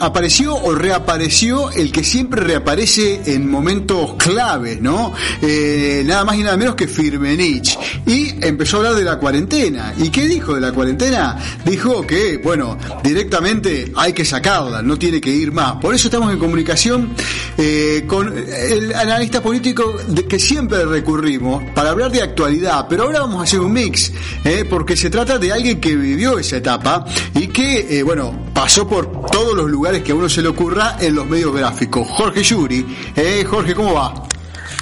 apareció 0.00 0.54
o 0.54 0.74
reapareció 0.74 1.70
el 1.70 1.90
que 1.90 2.09
siempre 2.10 2.40
reaparece 2.40 3.22
en 3.26 3.48
momentos 3.48 4.14
claves, 4.14 4.80
¿no? 4.80 5.14
Eh, 5.40 6.02
nada 6.04 6.24
más 6.24 6.36
y 6.36 6.42
nada 6.42 6.56
menos 6.56 6.74
que 6.74 6.88
Firmenich. 6.88 7.78
Y 8.04 8.34
empezó 8.44 8.76
a 8.76 8.80
hablar 8.80 8.94
de 8.96 9.04
la 9.04 9.18
cuarentena. 9.18 9.94
¿Y 9.96 10.08
qué 10.08 10.26
dijo 10.26 10.54
de 10.56 10.60
la 10.60 10.72
cuarentena? 10.72 11.38
Dijo 11.64 12.04
que, 12.04 12.38
bueno, 12.38 12.76
directamente 13.04 13.92
hay 13.94 14.12
que 14.12 14.24
sacarla, 14.24 14.82
no 14.82 14.98
tiene 14.98 15.20
que 15.20 15.30
ir 15.30 15.52
más. 15.52 15.74
Por 15.74 15.94
eso 15.94 16.08
estamos 16.08 16.32
en 16.32 16.40
comunicación 16.40 17.14
eh, 17.58 18.04
con 18.06 18.36
el 18.36 18.94
analista 18.94 19.42
político 19.42 19.96
de 20.06 20.26
que 20.26 20.38
siempre 20.38 20.84
recurrimos 20.84 21.62
para 21.74 21.90
hablar 21.90 22.10
de 22.10 22.22
actualidad, 22.22 22.86
pero 22.88 23.04
ahora 23.04 23.20
vamos 23.20 23.40
a 23.40 23.42
hacer 23.44 23.60
un 23.60 23.72
mix, 23.72 24.12
eh, 24.44 24.64
porque 24.68 24.96
se 24.96 25.10
trata 25.10 25.38
de 25.38 25.52
alguien 25.52 25.80
que 25.80 25.94
vivió 25.94 26.38
esa 26.38 26.56
etapa 26.56 27.04
y 27.34 27.48
que, 27.48 27.98
eh, 27.98 28.02
bueno, 28.02 28.32
pasó 28.54 28.86
por 28.86 29.26
todos 29.30 29.54
los 29.56 29.70
lugares 29.70 30.02
que 30.02 30.12
a 30.12 30.14
uno 30.14 30.28
se 30.28 30.42
le 30.42 30.48
ocurra 30.48 30.96
en 31.00 31.14
los 31.14 31.26
medios 31.26 31.54
gráficos. 31.54 32.08
Jorge 32.08 32.42
Yuri, 32.42 33.12
eh, 33.16 33.44
Jorge, 33.48 33.74
¿cómo 33.74 33.94
va? 33.94 34.14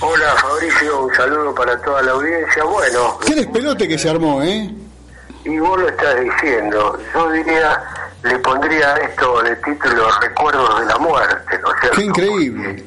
Hola 0.01 0.35
Fabricio, 0.41 1.07
un 1.07 1.15
saludo 1.15 1.55
para 1.55 1.81
toda 1.83 2.03
la 2.03 2.13
audiencia. 2.13 2.63
Bueno, 2.65 3.19
Qué 3.27 3.35
despelote 3.35 3.89
que 3.89 3.99
se 3.99 4.09
armó, 4.09 4.43
¿eh? 4.43 4.73
y 5.45 5.59
vos 5.59 5.81
lo 5.81 5.89
estás 5.89 6.21
diciendo, 6.21 6.99
yo 7.15 7.33
diría, 7.33 7.81
le 8.23 8.39
pondría 8.41 8.95
esto 8.97 9.43
de 9.43 9.55
título 9.57 10.09
Recuerdos 10.21 10.81
de 10.81 10.87
la 10.87 10.99
Muerte, 10.99 11.59
¿no 11.63 11.73
es 11.75 11.81
cierto? 11.81 11.97
Qué 11.97 12.05
increíble. 12.05 12.85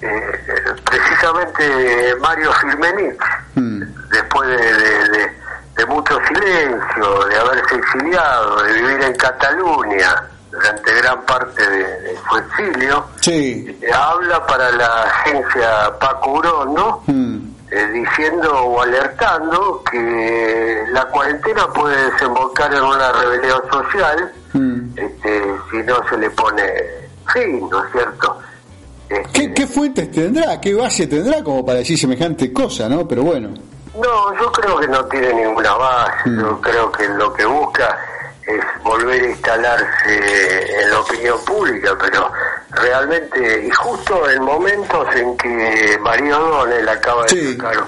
Porque, 0.00 0.16
eh, 0.16 0.74
precisamente 0.84 2.14
Mario 2.20 2.52
Firmenich, 2.54 3.18
Mm. 3.54 3.82
después 4.10 4.48
de, 4.48 4.56
de- 4.74 5.08
de- 5.10 5.44
de 5.76 5.86
mucho 5.86 6.18
silencio, 6.28 7.24
de 7.26 7.38
haberse 7.38 7.74
exiliado, 7.76 8.62
de 8.62 8.72
vivir 8.74 9.02
en 9.02 9.14
Cataluña 9.16 10.22
durante 10.50 10.94
gran 10.94 11.20
parte 11.22 11.68
de, 11.68 12.16
su 12.28 12.36
exilio, 12.36 13.06
Sí. 13.20 13.78
eh, 13.82 13.92
habla 13.92 14.46
para 14.46 14.70
la 14.72 14.86
agencia 15.04 15.98
Paco 15.98 16.32
Urón, 16.34 16.74
¿no? 16.74 17.02
Mm. 17.06 17.53
Eh, 17.76 17.86
diciendo 17.92 18.52
o 18.52 18.82
alertando 18.82 19.82
que 19.90 20.84
la 20.92 21.04
cuarentena 21.06 21.66
puede 21.68 22.10
desembocar 22.12 22.72
en 22.74 22.82
una 22.82 23.12
rebelión 23.12 23.60
social 23.70 24.32
Mm. 24.52 24.96
este, 24.96 25.42
si 25.68 25.78
no 25.78 25.96
se 26.08 26.16
le 26.16 26.30
pone 26.30 26.62
fin, 27.32 27.68
¿no 27.68 27.84
es 27.84 27.90
cierto? 27.90 28.38
Este, 29.08 29.32
¿Qué, 29.32 29.52
¿Qué 29.52 29.66
fuentes 29.66 30.10
tendrá? 30.12 30.60
¿Qué 30.60 30.72
base 30.74 31.08
tendrá 31.08 31.42
como 31.42 31.66
para 31.66 31.78
decir 31.80 31.98
semejante 31.98 32.52
cosa, 32.52 32.88
no? 32.88 33.06
Pero 33.08 33.24
bueno. 33.24 33.48
No, 34.00 34.32
yo 34.40 34.52
creo 34.52 34.78
que 34.78 34.86
no 34.86 35.04
tiene 35.06 35.34
ninguna 35.34 35.74
base, 35.74 36.30
Mm. 36.30 36.40
yo 36.40 36.60
creo 36.60 36.92
que 36.92 37.08
lo 37.08 37.32
que 37.34 37.44
busca 37.44 37.98
es 38.46 38.82
volver 38.82 39.22
a 39.22 39.26
instalarse 39.28 40.82
en 40.82 40.90
la 40.90 41.00
opinión 41.00 41.42
pública, 41.44 41.96
pero 41.98 42.30
realmente, 42.70 43.64
y 43.66 43.70
justo 43.70 44.28
en 44.30 44.42
momentos 44.42 45.06
en 45.16 45.36
que 45.38 45.98
María 46.02 46.38
O'Donnell 46.38 46.88
acaba 46.88 47.24
de 47.24 47.56
sacar 47.56 47.84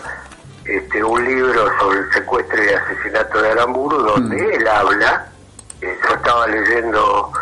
este, 0.65 1.05
un 1.05 1.25
libro 1.25 1.71
sobre 1.79 1.99
el 1.99 2.13
secuestro 2.13 2.65
y 2.65 2.69
asesinato 2.69 3.41
de 3.43 3.51
Aramburu, 3.53 3.99
donde 3.99 4.37
Mm. 4.37 4.51
él 4.53 4.69
habla, 4.69 5.27
eh, 5.81 5.99
yo 6.09 6.15
estaba 6.15 6.47
leyendo 6.47 7.33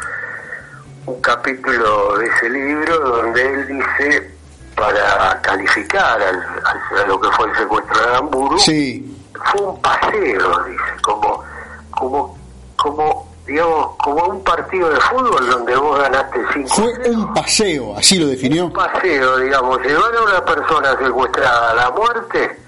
un 1.06 1.20
capítulo 1.20 2.18
de 2.18 2.26
ese 2.26 2.50
libro 2.50 2.98
donde 2.98 3.42
él 3.46 3.66
dice, 3.68 4.30
para 4.76 5.40
calificar 5.40 6.20
al- 6.20 6.60
al- 6.64 6.98
a 7.00 7.06
lo 7.06 7.20
que 7.20 7.30
fue 7.30 7.48
el 7.48 7.56
secuestro 7.56 7.98
de 8.00 8.06
Aramburu, 8.08 8.58
Sí. 8.58 9.16
fue 9.52 9.62
un 9.62 9.80
paseo, 9.80 10.64
dice, 10.64 10.82
como, 11.02 11.44
como, 11.92 12.38
como, 12.84 13.26
digamos, 13.46 13.96
como 13.96 14.24
un 14.26 14.44
partido 14.44 14.90
de 14.90 15.00
fútbol 15.00 15.48
donde 15.50 15.74
vos 15.76 15.98
ganaste 15.98 16.38
cinco 16.52 16.68
Fue 16.68 17.10
un 17.10 17.32
paseo, 17.34 17.96
así 17.96 18.18
lo 18.18 18.26
definió. 18.28 18.66
un 18.66 18.72
paseo, 18.74 19.38
digamos, 19.38 19.78
llevar 19.80 20.14
a 20.14 20.22
una 20.22 20.44
persona 20.44 20.96
secuestrada 21.02 21.70
a 21.70 21.74
la 21.74 21.90
muerte 21.90 22.58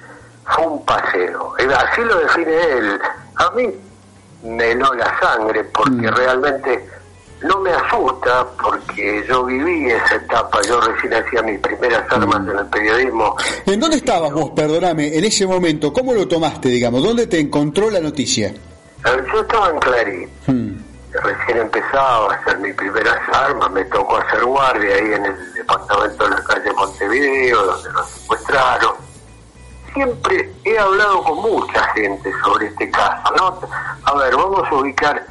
fue 0.46 0.66
un 0.66 0.84
paseo. 0.86 1.52
Así 1.58 2.00
lo 2.02 2.16
define 2.18 2.54
él. 2.78 3.00
A 3.36 3.50
mí 3.50 3.66
me 4.44 4.70
heló 4.72 4.92
la 4.94 5.18
sangre 5.20 5.64
porque 5.64 6.10
Mm. 6.10 6.14
realmente 6.14 6.88
no 7.42 7.60
me 7.60 7.70
asusta 7.70 8.46
porque 8.62 9.24
yo 9.28 9.44
viví 9.44 9.90
esa 9.90 10.14
etapa, 10.14 10.58
yo 10.66 10.80
recién 10.80 11.12
hacía 11.12 11.42
mis 11.42 11.58
primeras 11.60 12.10
armas 12.10 12.40
Mm. 12.40 12.50
en 12.50 12.58
el 12.58 12.66
periodismo. 12.66 13.36
¿En 13.66 13.78
dónde 13.80 13.96
estabas 13.98 14.32
vos, 14.32 14.50
perdóname, 14.56 15.16
en 15.18 15.24
ese 15.24 15.46
momento? 15.46 15.92
¿Cómo 15.92 16.14
lo 16.14 16.26
tomaste, 16.26 16.68
digamos? 16.70 17.02
¿Dónde 17.02 17.26
te 17.26 17.38
encontró 17.38 17.90
la 17.90 18.00
noticia? 18.00 18.54
Yo 19.06 19.40
estaba 19.40 19.70
en 19.70 19.78
Clarín, 19.78 20.30
Mm. 20.46 20.76
recién 21.22 21.58
empezaba 21.58 22.32
a 22.32 22.36
hacer 22.36 22.58
mis 22.58 22.74
primeras 22.74 23.16
armas, 23.32 23.70
me 23.70 23.84
tocó 23.84 24.16
hacer 24.16 24.44
guardia 24.44 24.94
ahí 24.96 25.12
en 25.14 25.26
el 25.26 25.54
departamento 25.54 26.24
de 26.24 26.30
la 26.30 26.42
calle 26.44 26.72
Montevideo, 26.72 27.62
donde 27.66 27.92
nos 27.92 28.08
secuestraron. 28.08 28.94
Siempre 29.94 30.52
he 30.64 30.78
hablado 30.78 31.22
con 31.22 31.36
mucha 31.40 31.82
gente 31.94 32.30
sobre 32.44 32.66
este 32.66 32.90
caso, 32.90 33.32
¿no? 33.36 33.60
A 34.04 34.14
ver, 34.14 34.36
vamos 34.36 34.62
a 34.70 34.74
ubicar 34.74 35.24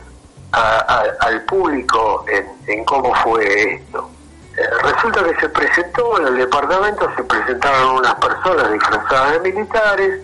a- 0.54 0.80
a- 0.80 1.26
al 1.28 1.42
público 1.44 2.26
en, 2.30 2.48
en 2.68 2.86
cómo 2.86 3.14
fue 3.16 3.74
esto. 3.76 4.10
Eh, 4.58 4.62
resulta 4.84 5.22
que 5.24 5.36
se 5.42 5.50
presentó 5.50 6.18
en 6.22 6.28
el 6.28 6.38
departamento, 6.38 7.12
se 7.16 7.24
presentaron 7.26 7.98
unas 7.98 8.16
personas 8.16 8.72
disfrazadas 8.72 9.34
de 9.34 9.52
militares, 9.52 10.22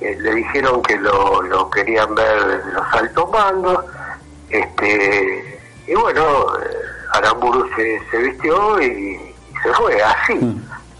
eh, 0.00 0.16
le 0.20 0.34
dijeron 0.34 0.82
que 0.82 0.96
lo, 0.96 1.42
lo 1.42 1.70
querían 1.70 2.14
ver 2.14 2.44
desde 2.46 2.72
los 2.72 2.86
altos 2.92 3.30
mandos, 3.30 3.84
este, 4.50 5.60
y 5.86 5.94
bueno, 5.94 6.22
eh, 6.58 6.76
Aramburu 7.14 7.68
se, 7.76 8.00
se 8.10 8.16
vistió 8.18 8.80
y, 8.80 8.84
y 8.86 9.34
se 9.62 9.72
fue, 9.74 10.02
así, 10.02 10.34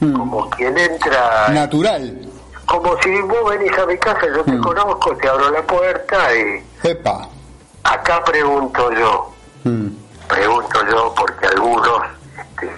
Mm. 0.00 0.12
como 0.16 0.48
quien 0.50 0.78
entra, 0.78 1.48
Natural. 1.48 2.16
como 2.66 2.96
si 3.02 3.20
vos 3.22 3.50
venís 3.50 3.76
a 3.76 3.84
mi 3.86 3.98
casa, 3.98 4.20
yo 4.32 4.44
te 4.44 4.52
Mm. 4.52 4.62
conozco, 4.62 5.16
te 5.16 5.28
abro 5.28 5.50
la 5.50 5.62
puerta 5.62 6.16
y 6.36 6.64
Epa. 6.84 7.28
acá 7.82 8.22
pregunto 8.24 8.92
yo, 8.92 9.32
Mm. 9.64 9.88
pregunto 10.28 10.78
yo 10.88 11.12
porque 11.16 11.46
algunos 11.48 12.00
este, 12.38 12.70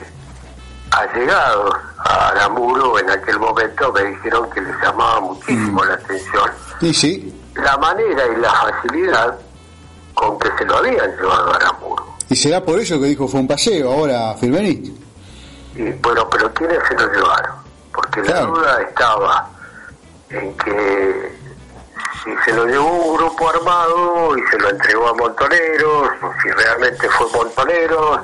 allegados 0.91 1.74
a 1.99 2.28
Aramburu 2.28 2.99
en 2.99 3.11
aquel 3.11 3.38
momento 3.38 3.93
me 3.93 4.03
dijeron 4.05 4.49
que 4.51 4.61
les 4.61 4.74
llamaba 4.82 5.20
muchísimo 5.20 5.84
la 5.84 5.95
atención 5.95 6.51
Y 6.80 6.93
sí. 6.95 7.43
la 7.55 7.76
manera 7.78 8.26
y 8.26 8.36
la 8.41 8.53
facilidad 8.53 9.38
con 10.14 10.38
que 10.38 10.49
se 10.59 10.64
lo 10.64 10.76
habían 10.78 11.11
llevado 11.16 11.53
a 11.53 11.57
Aramburu. 11.57 12.05
Y 12.28 12.36
será 12.36 12.62
por 12.64 12.78
eso 12.78 13.01
que 13.01 13.07
dijo 13.07 13.26
fue 13.28 13.41
un 13.41 13.49
paseo 13.49 13.93
ahora, 13.93 14.34
Firmenich. 14.34 14.93
Y 15.74 15.91
bueno, 15.93 16.28
pero 16.30 16.53
¿quiénes 16.55 16.78
se 16.88 16.95
lo 16.95 17.12
llevaron? 17.12 17.53
Porque 17.93 18.20
Claro. 18.22 18.41
la 18.41 18.47
duda 18.61 18.82
estaba 18.82 19.49
en 20.30 20.57
que 20.59 21.38
si 22.22 22.30
se 22.45 22.53
lo 22.53 22.66
llevó 22.66 22.86
un 22.93 23.16
grupo 23.16 23.49
armado 23.49 24.36
y 24.36 24.43
se 24.51 24.59
lo 24.59 24.68
entregó 24.70 25.09
a 25.09 25.14
Montoneros, 25.14 26.09
o 26.22 26.32
si 26.43 26.51
realmente 26.51 27.09
fue 27.11 27.26
Montoneros, 27.32 28.20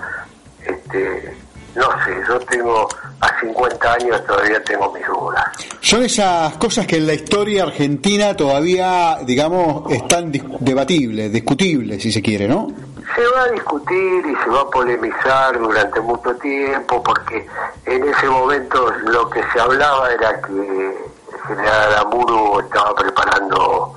este, 0.64 1.36
no 1.76 2.04
sé, 2.04 2.22
yo 2.26 2.38
tengo 2.40 2.88
a 3.20 3.40
50 3.40 3.92
años 3.92 4.24
todavía 4.26 4.62
tengo 4.64 4.92
mis 4.92 5.06
dudas. 5.06 5.44
Son 5.80 6.02
esas 6.02 6.56
cosas 6.56 6.86
que 6.86 6.96
en 6.96 7.06
la 7.06 7.14
historia 7.14 7.64
argentina 7.64 8.34
todavía, 8.34 9.18
digamos, 9.24 9.90
están 9.92 10.32
debatibles, 10.60 11.32
discutibles, 11.32 12.02
si 12.02 12.10
se 12.10 12.22
quiere, 12.22 12.48
¿no? 12.48 12.68
Se 13.14 13.22
va 13.28 13.42
a 13.42 13.50
discutir 13.50 14.26
y 14.26 14.44
se 14.44 14.50
va 14.50 14.62
a 14.62 14.70
polemizar 14.70 15.58
durante 15.58 16.00
mucho 16.00 16.34
tiempo 16.36 17.02
porque 17.02 17.46
en 17.84 18.04
ese 18.08 18.28
momento 18.28 18.90
lo 19.04 19.30
que 19.30 19.42
se 19.52 19.60
hablaba 19.60 20.10
era 20.12 20.40
que 20.42 20.52
el 20.52 21.40
general 21.46 21.92
Aramburu 21.92 22.60
estaba 22.60 22.94
preparando 22.94 23.94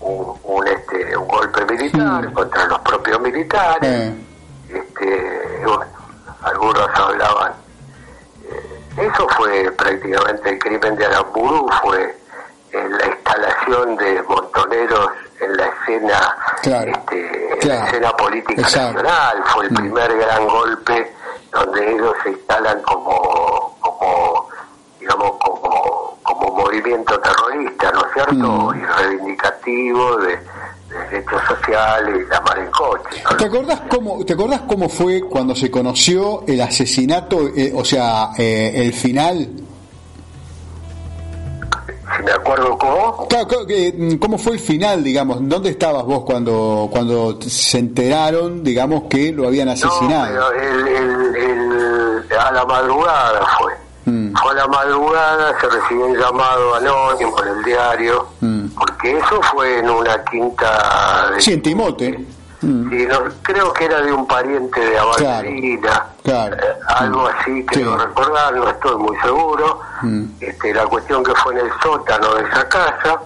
un, 0.00 0.34
un, 0.44 0.68
este, 0.68 1.16
un 1.16 1.26
golpe 1.26 1.64
militar 1.66 2.32
contra 2.32 2.66
los 2.66 2.78
propios 2.80 3.20
militares. 3.20 3.90
Eh, 3.90 4.14
este, 4.68 5.64
bueno, 5.64 5.84
algunos 6.48 6.88
hablaban. 6.94 7.52
eh, 8.44 8.80
eso 9.12 9.28
fue 9.36 9.70
prácticamente 9.72 10.50
el 10.50 10.58
crimen 10.58 10.96
de 10.96 11.06
Aramburu, 11.06 11.68
fue 11.82 12.16
eh, 12.72 12.88
la 12.90 13.06
instalación 13.06 13.96
de 13.96 14.22
montoneros 14.24 15.10
en 15.40 15.56
la 15.56 15.66
escena, 15.66 16.36
Claro, 16.62 16.90
este, 16.90 17.52
en 17.52 17.58
claro, 17.60 17.80
la 17.80 17.86
escena 17.86 18.10
política 18.12 18.62
exacto. 18.62 19.02
nacional, 19.02 19.42
fue 19.46 19.64
el 19.66 19.70
Mm. 19.72 19.76
primer 19.76 20.18
gran 20.18 20.48
golpe 20.48 21.14
donde 21.52 21.92
ellos 21.94 22.12
se 22.24 22.30
instalan 22.30 22.82
como, 22.82 23.76
como 23.80 24.48
digamos, 25.00 25.32
como, 25.38 26.18
como 26.22 26.50
movimiento 26.56 27.18
terrorista, 27.20 27.90
¿no 27.92 28.04
es 28.04 28.12
cierto? 28.12 28.34
Mm. 28.34 28.80
Y 28.80 28.84
reivindicativo 28.84 30.16
de 30.18 30.38
derechos 30.88 31.40
sociales, 31.48 32.24
y 32.26 32.30
la 32.30 32.40
mar 32.40 32.58
en 32.58 32.70
coche. 32.70 33.22
¿no? 33.30 33.36
¿Te 33.36 33.44
acordás 33.44 33.80
cómo, 33.88 34.24
te 34.24 34.32
acordás 34.32 34.60
cómo 34.62 34.88
fue 34.88 35.20
cuando 35.22 35.54
se 35.54 35.70
conoció 35.70 36.44
el 36.46 36.60
asesinato, 36.60 37.48
eh, 37.56 37.72
o 37.74 37.84
sea, 37.84 38.30
eh, 38.38 38.72
el 38.76 38.92
final? 38.92 39.48
Si 42.16 42.22
me 42.24 42.32
acuerdo 42.32 42.76
cómo, 42.78 43.28
Claro, 43.28 43.46
mm, 43.96 44.14
¿Cómo 44.16 44.38
fue 44.38 44.54
el 44.54 44.58
final, 44.60 45.04
digamos? 45.04 45.38
¿Dónde 45.42 45.70
estabas 45.70 46.04
vos 46.04 46.24
cuando, 46.24 46.88
cuando 46.90 47.38
se 47.42 47.78
enteraron, 47.78 48.64
digamos, 48.64 49.04
que 49.10 49.30
lo 49.30 49.46
habían 49.46 49.66
no, 49.66 49.72
asesinado? 49.74 50.26
pero 50.32 50.52
el, 50.52 50.88
el- 50.88 51.36
el- 51.36 52.38
a 52.38 52.52
la 52.52 52.64
madrugada 52.64 53.46
fue. 53.58 53.72
Mm. 54.08 54.34
Fue 54.36 54.50
a 54.52 54.54
la 54.54 54.66
madrugada, 54.68 55.60
se 55.60 55.68
recibió 55.68 56.06
un 56.06 56.16
llamado 56.16 56.74
anónimo 56.76 57.42
en 57.42 57.48
el 57.48 57.64
diario, 57.64 58.26
Mm. 58.40 58.66
porque 58.76 59.18
eso 59.18 59.40
fue 59.52 59.78
en 59.80 59.90
una 59.90 60.24
quinta 60.24 61.30
de 61.34 61.40
Sí, 61.40 61.52
en 61.52 61.62
Timote. 61.62 62.18
Mm. 62.62 62.90
Sí, 62.90 63.06
no, 63.06 63.18
creo 63.42 63.72
que 63.72 63.84
era 63.84 64.00
de 64.00 64.12
un 64.12 64.26
pariente 64.26 64.80
de 64.80 64.98
Abalina, 64.98 66.06
Claro. 66.24 66.56
eh, 66.56 66.60
algo 66.96 67.28
así, 67.28 67.64
creo 67.66 67.98
Sí. 67.98 68.04
recordar, 68.06 68.54
no 68.54 68.68
estoy 68.68 68.96
muy 68.96 69.16
seguro. 69.18 69.80
Mm. 70.02 70.24
Este, 70.40 70.74
la 70.74 70.86
cuestión 70.86 71.22
que 71.22 71.34
fue 71.36 71.52
en 71.52 71.66
el 71.66 71.70
sótano 71.82 72.34
de 72.34 72.42
esa 72.48 72.68
casa, 72.68 73.20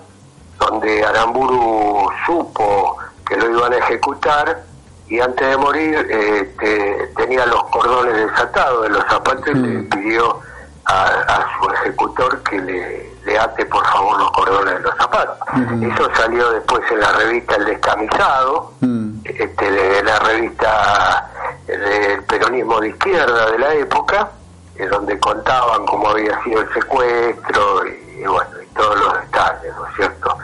donde 0.59 1.05
Aramburu 1.05 2.09
supo 2.27 2.97
que 3.27 3.37
lo 3.37 3.51
iban 3.51 3.73
a 3.73 3.77
ejecutar 3.77 4.63
y 5.09 5.21
antes 5.21 5.49
de 5.49 5.57
morir 5.57 6.07
eh, 6.11 6.55
te- 6.61 7.07
tenía 7.17 7.45
los 7.47 7.65
cordones 7.65 8.15
desatados 8.15 8.83
de 8.85 8.89
los 8.91 9.05
zapatos 9.07 9.47
y 9.49 9.55
le 9.55 9.79
pidió 9.85 10.41
a, 10.85 11.05
a 11.07 11.47
su 11.59 11.71
ejecutor 11.71 12.43
que 12.43 12.59
le, 12.61 13.11
le 13.25 13.39
ate 13.39 13.65
por 13.67 13.85
favor 13.87 14.19
los 14.19 14.31
cordones 14.33 14.75
de 14.75 14.81
los 14.81 14.95
zapatos. 14.97 15.37
Eso 15.83 16.11
salió 16.15 16.51
después 16.53 16.83
en 16.91 17.01
la 17.01 17.13
revista 17.13 17.57
El 17.57 17.65
Descamisado, 17.67 18.73
Mm. 18.81 19.21
este, 19.25 19.71
de 19.71 20.03
la 20.03 20.19
revista 20.19 21.31
del 21.67 22.25
peronismo 22.25 22.81
de 22.81 22.89
izquierda 22.89 23.51
de 23.53 23.59
la 23.59 23.75
época, 23.75 24.31
en 24.77 24.91
donde 24.91 25.19
contaban 25.21 25.87
cómo 25.87 26.09
había 26.09 26.43
sido 26.43 26.63
el 26.63 26.73
secuestro 26.75 27.87
y, 27.87 28.21
y 28.23 28.27
bueno, 28.27 28.51
y 28.63 28.67
todos 28.75 28.99
los 28.99 29.21
detalles, 29.21 29.73
¿no 29.77 29.87
es 29.87 29.95
cierto? 29.97 30.37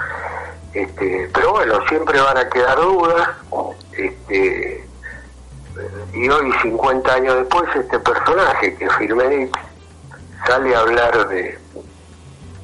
Este, 0.72 1.28
pero 1.34 1.53
bueno, 1.53 1.80
siempre 1.89 2.20
van 2.20 2.36
a 2.39 2.49
quedar 2.49 2.76
dudas, 2.76 3.28
este, 3.93 4.86
y 6.14 6.28
hoy, 6.28 6.53
50 6.62 7.12
años 7.12 7.36
después, 7.36 7.64
este 7.74 7.99
personaje 7.99 8.76
que 8.76 8.89
Firmenich 8.91 9.53
sale 10.47 10.74
a 10.74 10.80
hablar 10.80 11.28
de, 11.28 11.59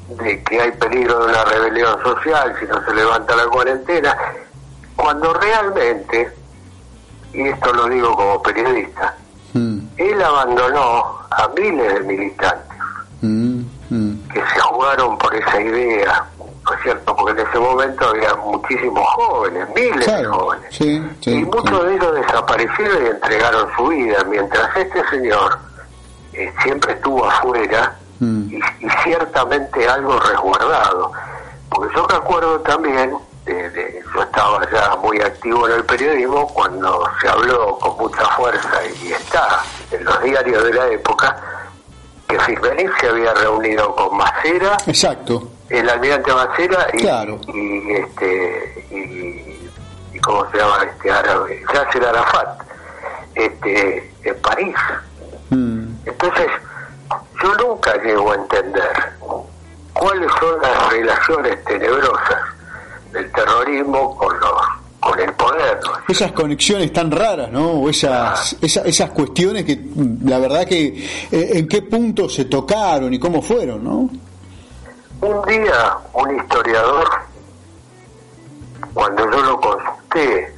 de 0.08 0.42
que 0.44 0.60
hay 0.60 0.70
peligro 0.72 1.18
de 1.20 1.32
una 1.32 1.44
rebelión 1.44 2.02
social 2.02 2.54
si 2.60 2.66
no 2.66 2.84
se 2.84 2.94
levanta 2.94 3.34
la 3.36 3.46
cuarentena, 3.46 4.16
cuando 4.96 5.32
realmente, 5.34 6.32
y 7.32 7.48
esto 7.48 7.72
lo 7.72 7.86
digo 7.88 8.14
como 8.16 8.42
periodista, 8.42 9.14
Mm. 9.56 9.78
él 9.98 10.20
abandonó 10.20 11.16
a 11.30 11.48
miles 11.56 11.94
de 11.94 12.00
militantes 12.00 12.76
Mm. 13.22 13.60
Mm. 13.88 14.28
que 14.32 14.40
se 14.52 14.60
jugaron 14.60 15.16
por 15.16 15.32
esa 15.32 15.60
idea, 15.60 16.24
¿no 16.64 16.72
es 16.74 16.82
cierto? 16.82 17.14
Porque 17.14 17.40
en 17.40 17.46
ese 17.48 17.58
momento 17.60 18.08
había 18.08 18.34
muchísimos 18.34 19.06
jóvenes, 19.14 19.68
miles 19.76 20.06
de 20.06 20.24
jóvenes. 20.24 20.66
sí, 20.74 21.00
sí, 21.20 21.30
y 21.30 21.44
muchos 21.44 21.78
sí. 21.80 21.86
de 21.86 21.94
ellos 21.94 22.14
desaparecieron 22.16 23.06
y 23.06 23.08
entregaron 23.10 23.68
su 23.76 23.86
vida, 23.86 24.24
mientras 24.24 24.76
este 24.76 25.08
señor 25.10 25.56
eh, 26.34 26.52
siempre 26.62 26.92
estuvo 26.94 27.24
afuera 27.24 27.96
Mm. 28.20 28.48
y, 28.48 28.56
y 28.86 28.88
ciertamente 29.02 29.88
algo 29.88 30.18
resguardado. 30.20 31.12
Porque 31.68 31.94
yo 31.96 32.06
recuerdo 32.06 32.60
también, 32.60 33.12
de- 33.44 33.70
de- 33.70 34.02
yo 34.14 34.22
estaba 34.22 34.60
ya 34.70 34.94
muy 35.02 35.20
activo 35.20 35.68
en 35.68 35.74
el 35.74 35.84
periodismo 35.84 36.46
cuando 36.54 37.02
se 37.20 37.28
habló 37.28 37.76
con 37.80 37.96
mucha 37.98 38.24
fuerza 38.36 38.70
y 39.02 39.12
está 39.12 39.62
en 39.90 40.04
los 40.04 40.22
diarios 40.22 40.62
de 40.64 40.74
la 40.74 40.86
época 40.86 41.36
que 42.28 42.38
Firmenich 42.38 42.92
se 43.00 43.08
había 43.08 43.34
reunido 43.34 43.94
con 43.96 44.16
Macera, 44.16 44.76
Exacto. 44.86 45.48
el 45.68 45.88
almirante 45.90 46.32
Macera 46.32 46.86
y, 46.92 46.98
Claro. 46.98 47.40
y 47.48 47.92
este 47.94 48.86
y, 48.92 50.16
y 50.16 50.20
cómo 50.20 50.48
se 50.52 50.58
llama 50.58 50.84
este 50.84 51.10
árabe, 51.10 51.62
Yasser 51.74 52.04
Arafat, 52.06 52.60
este 53.34 54.12
en 54.22 54.36
París. 54.40 54.76
Mm. 55.50 55.83
Entonces, 56.06 56.46
yo 57.42 57.54
nunca 57.56 57.94
llego 58.02 58.32
a 58.32 58.34
entender 58.36 59.12
cuáles 59.92 60.30
son 60.40 60.60
las 60.62 60.90
relaciones 60.92 61.64
tenebrosas 61.64 62.40
del 63.12 63.30
terrorismo 63.32 64.16
con 64.16 64.38
los 64.40 64.52
con 65.00 65.20
el 65.20 65.30
poder. 65.34 65.78
¿no? 65.84 65.90
Esas 66.08 66.32
conexiones 66.32 66.90
tan 66.90 67.10
raras, 67.10 67.50
¿no? 67.52 67.72
O 67.72 67.90
esas, 67.90 68.56
esa- 68.62 68.80
esas 68.82 69.10
cuestiones 69.10 69.64
que, 69.66 69.78
la 70.24 70.38
verdad 70.38 70.64
que, 70.64 70.86
eh, 71.30 71.50
en 71.58 71.68
qué 71.68 71.82
punto 71.82 72.26
se 72.26 72.46
tocaron 72.46 73.12
y 73.12 73.18
cómo 73.18 73.42
fueron, 73.42 73.84
¿no? 73.84 74.08
Un 75.20 75.42
día, 75.46 75.94
un 76.14 76.36
historiador, 76.38 77.06
cuando 78.94 79.30
yo 79.30 79.42
lo 79.42 79.60
consulté 79.60 80.54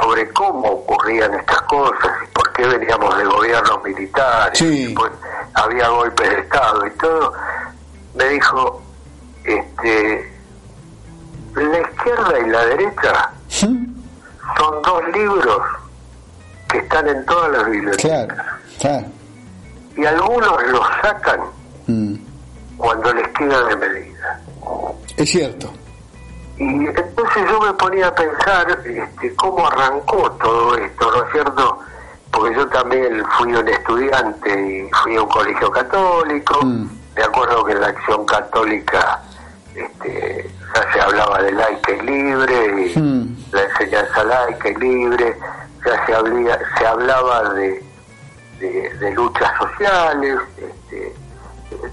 sobre 0.00 0.28
cómo 0.32 0.68
ocurrían 0.68 1.32
estas 1.34 1.62
cosas 1.62 2.10
y 2.24 2.26
por 2.34 2.51
qué 2.62 2.78
veníamos 2.78 3.16
de 3.18 3.24
gobiernos 3.24 3.82
militares, 3.84 4.58
Sí. 4.58 4.86
después 4.86 5.12
había 5.54 5.88
golpes 5.88 6.30
de 6.30 6.38
Estado 6.40 6.86
y 6.86 6.90
todo, 6.92 7.32
me 8.14 8.24
dijo, 8.28 8.82
este, 9.44 10.32
la 11.54 11.78
izquierda 11.80 12.38
y 12.38 12.50
la 12.50 12.64
derecha 12.66 13.30
son 13.48 13.94
dos 14.82 15.02
libros 15.12 15.58
que 16.70 16.78
están 16.78 17.08
en 17.08 17.24
todas 17.26 17.50
las 17.50 17.66
bibliotecas 17.70 18.26
Claro, 18.26 18.34
claro. 18.80 19.06
y 19.96 20.04
algunos 20.06 20.62
los 20.68 20.86
sacan 21.02 21.40
Mm. 21.88 22.14
cuando 22.76 23.12
les 23.12 23.26
queda 23.30 23.60
de 23.64 23.76
medida. 23.76 24.40
Es 25.16 25.28
cierto. 25.30 25.72
Y 26.58 26.86
entonces 26.86 27.44
yo 27.50 27.60
me 27.60 27.72
ponía 27.74 28.06
a 28.06 28.14
pensar 28.14 28.70
este, 28.84 29.34
cómo 29.34 29.66
arrancó 29.66 30.30
todo 30.32 30.76
esto, 30.76 31.10
¿no 31.10 31.24
es 31.24 31.32
cierto? 31.32 31.78
Porque 32.32 32.54
yo 32.56 32.66
también 32.68 33.22
fui 33.38 33.52
un 33.54 33.68
estudiante 33.68 34.48
y 34.50 34.90
fui 35.02 35.16
a 35.16 35.22
un 35.22 35.28
colegio 35.28 35.70
católico. 35.70 36.64
Mm. 36.64 36.88
Me 37.16 37.22
acuerdo 37.22 37.64
que 37.64 37.72
en 37.72 37.80
la 37.82 37.88
acción 37.88 38.24
católica 38.24 39.20
este, 39.74 40.50
ya 40.74 40.92
se 40.92 41.00
hablaba 41.00 41.42
de 41.42 41.52
laica 41.52 41.92
y 41.92 42.00
libre, 42.00 42.86
y 42.94 42.98
Mm. 42.98 43.36
la 43.52 43.62
enseñanza 43.62 44.24
laica 44.24 44.68
y 44.70 44.74
libre, 44.76 45.36
ya 45.84 46.06
se, 46.06 46.14
hablía, 46.14 46.58
se 46.78 46.86
hablaba 46.86 47.50
de, 47.54 47.84
de, 48.58 48.90
de 48.98 49.10
luchas 49.12 49.50
sociales. 49.58 50.38
Este, 50.56 51.14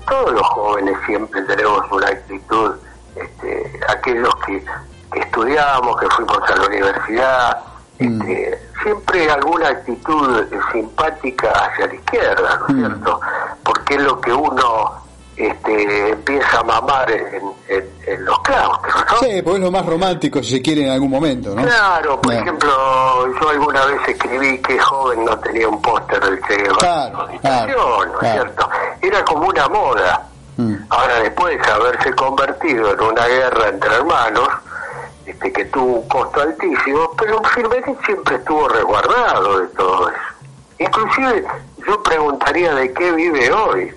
todos 0.08 0.32
los 0.34 0.48
jóvenes 0.48 0.98
siempre 1.06 1.42
tenemos 1.44 1.84
una 1.92 2.08
actitud, 2.08 2.76
este, 3.16 3.80
aquellos 3.90 4.34
que, 4.46 4.64
que 5.12 5.20
estudiamos, 5.20 6.00
que 6.00 6.08
fuimos 6.12 6.38
a 6.50 6.56
la 6.56 6.66
universidad, 6.68 7.58
este, 8.00 8.60
siempre 8.82 9.30
alguna 9.30 9.68
actitud 9.70 10.39
eh, 10.52 10.60
simpática 10.72 11.52
hacia 11.52 11.88
la 11.88 11.93
izquierda, 11.95 12.60
¿no 12.62 12.68
es 12.68 12.76
cierto? 12.76 13.22
Porque 13.64 13.95
es 13.95 14.02
lo 14.02 14.20
que 14.22 14.32
uno 14.34 14.91
este, 15.36 16.10
empieza 16.10 16.60
a 16.60 16.64
mamar 16.64 17.10
en, 17.12 17.41
en- 17.68 17.89
en 18.08 18.26
los 18.26 18.39
claustros, 18.41 19.06
¿no? 19.12 19.18
Sí, 19.20 19.41
porque 19.41 19.58
es 19.60 19.64
lo 19.64 19.72
más 19.72 19.86
romántico 19.86 20.41
si 20.43 20.52
se 20.58 20.62
quiere 20.62 20.84
en 20.86 20.89
algún 20.91 21.10
momento, 21.12 21.54
¿no? 21.56 21.62
Claro, 21.62 22.20
por 22.22 22.34
ejemplo, 22.34 22.70
yo 23.39 23.50
alguna 23.50 23.86
vez 23.86 24.00
escribí 24.08 24.58
que 24.62 24.80
joven 24.80 25.24
no 25.26 25.38
tenía 25.39 25.68
un 25.68 25.82
póster 25.82 26.20
del 26.24 26.41
Che 26.41 26.56
Guevara 26.58 26.78
Claro, 26.80 27.28
claro, 27.41 28.06
¿no 28.06 28.14
es 28.14 28.20
claro. 28.20 28.41
cierto? 28.43 28.70
Era 29.02 29.24
como 29.26 29.47
una 29.47 29.68
moda. 29.70 30.26
Mm. 30.58 30.74
Ahora, 30.89 31.20
después 31.20 31.58
de 31.62 31.72
haberse 31.72 32.14
convertido 32.16 32.91
en 32.93 33.00
una 33.02 33.26
guerra 33.28 33.70
entre 33.70 33.95
hermanos, 33.95 34.50
este, 35.30 35.52
que 35.52 35.66
tuvo 35.66 36.00
un 36.00 36.08
costo 36.08 36.42
altísimo, 36.42 37.12
pero 37.18 37.42
Firmenich 37.44 38.06
siempre 38.06 38.36
estuvo 38.36 38.68
resguardado 38.68 39.60
de 39.60 39.68
todo 39.68 40.10
eso. 40.10 40.20
Inclusive, 40.80 41.46
yo 41.86 42.04
preguntaría 42.04 42.74
de 42.74 42.94
qué 42.94 43.12
vive 43.12 43.52
hoy, 43.52 43.94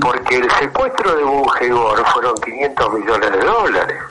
porque 0.00 0.36
el 0.36 0.50
secuestro 0.52 1.16
de 1.16 1.24
Bungegor 1.24 2.04
fueron 2.06 2.34
500 2.34 2.92
millones 2.94 3.32
de 3.32 3.44
dólares, 3.44 4.02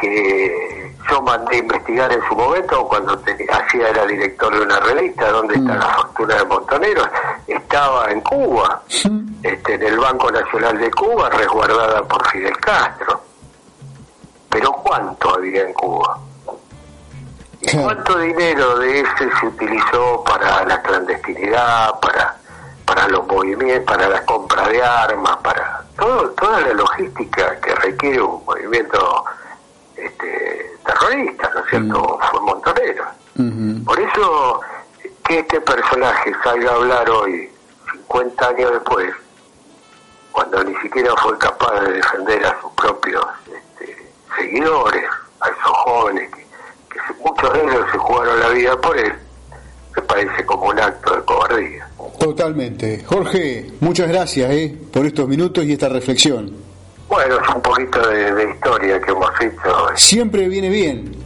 que 0.00 0.94
yo 1.10 1.22
mandé 1.22 1.56
a 1.56 1.58
investigar 1.58 2.12
en 2.12 2.20
su 2.28 2.34
momento 2.34 2.86
cuando 2.86 3.12
hacía 3.14 3.88
era 3.88 4.06
director 4.06 4.54
de 4.54 4.62
una 4.62 4.80
revista, 4.80 5.30
donde 5.30 5.54
está 5.54 5.74
la 5.76 5.88
fortuna 5.88 6.34
de 6.36 6.44
Montoneros, 6.44 7.08
estaba 7.46 8.10
en 8.10 8.20
Cuba, 8.20 8.82
este, 9.42 9.74
en 9.74 9.82
el 9.82 9.98
Banco 9.98 10.30
Nacional 10.30 10.78
de 10.78 10.90
Cuba, 10.92 11.28
resguardada 11.30 12.02
por 12.04 12.26
Fidel 12.28 12.56
Castro. 12.58 13.19
Pero 14.60 14.72
¿cuánto 14.72 15.36
había 15.36 15.62
en 15.62 15.72
Cuba? 15.72 16.18
¿Y 17.62 17.78
cuánto 17.78 18.18
dinero 18.18 18.78
de 18.78 19.00
ese 19.00 19.30
se 19.40 19.46
utilizó 19.46 20.22
para 20.22 20.66
la 20.66 20.82
clandestinidad, 20.82 21.98
para 22.00 22.36
para 22.84 23.08
los 23.08 23.26
movimientos, 23.26 23.86
para 23.86 24.08
la 24.08 24.22
compra 24.26 24.68
de 24.68 24.82
armas, 24.82 25.38
para 25.38 25.82
todo, 25.96 26.28
toda 26.32 26.60
la 26.60 26.74
logística 26.74 27.58
que 27.60 27.74
requiere 27.76 28.20
un 28.20 28.44
movimiento 28.44 29.24
este, 29.96 30.76
terrorista, 30.84 31.50
¿no 31.54 31.60
es 31.60 31.70
cierto? 31.70 32.18
Fue 32.30 32.40
Montonero. 32.40 33.04
Por 33.86 33.98
eso 33.98 34.60
que 35.24 35.38
este 35.38 35.60
personaje 35.62 36.34
salga 36.44 36.72
a 36.72 36.74
hablar 36.74 37.08
hoy, 37.08 37.50
50 37.92 38.48
años 38.48 38.72
después, 38.72 39.14
cuando 40.32 40.62
ni 40.64 40.74
siquiera 40.82 41.14
fue 41.16 41.38
capaz 41.38 41.80
de 41.80 41.92
defender 41.92 42.44
a 42.44 42.60
sus 42.60 42.72
propios 42.72 43.24
este, 43.46 43.69
seguidores, 44.36 45.04
a 45.40 45.46
esos 45.48 45.76
jóvenes 45.84 46.30
que, 46.32 46.40
muchos 47.22 47.52
de 47.52 47.60
ellos 47.62 47.84
se 47.92 47.98
jugaron 47.98 48.40
la 48.40 48.48
vida 48.50 48.76
por 48.80 48.98
él, 48.98 49.12
me 49.96 50.02
parece 50.02 50.44
como 50.46 50.66
un 50.68 50.78
acto 50.78 51.16
de 51.16 51.22
cobardía. 51.24 51.88
Totalmente. 52.18 53.02
Jorge, 53.06 53.70
muchas 53.80 54.08
gracias 54.08 54.50
eh, 54.50 54.76
por 54.92 55.06
estos 55.06 55.26
minutos 55.28 55.64
y 55.64 55.72
esta 55.72 55.88
reflexión. 55.88 56.52
Bueno, 57.08 57.36
es 57.42 57.54
un 57.54 57.62
poquito 57.62 58.06
de, 58.08 58.32
de 58.34 58.50
historia 58.50 59.00
que 59.00 59.10
hemos 59.10 59.30
hecho. 59.40 59.88
Siempre 59.96 60.48
viene 60.48 60.68
bien 60.68 61.16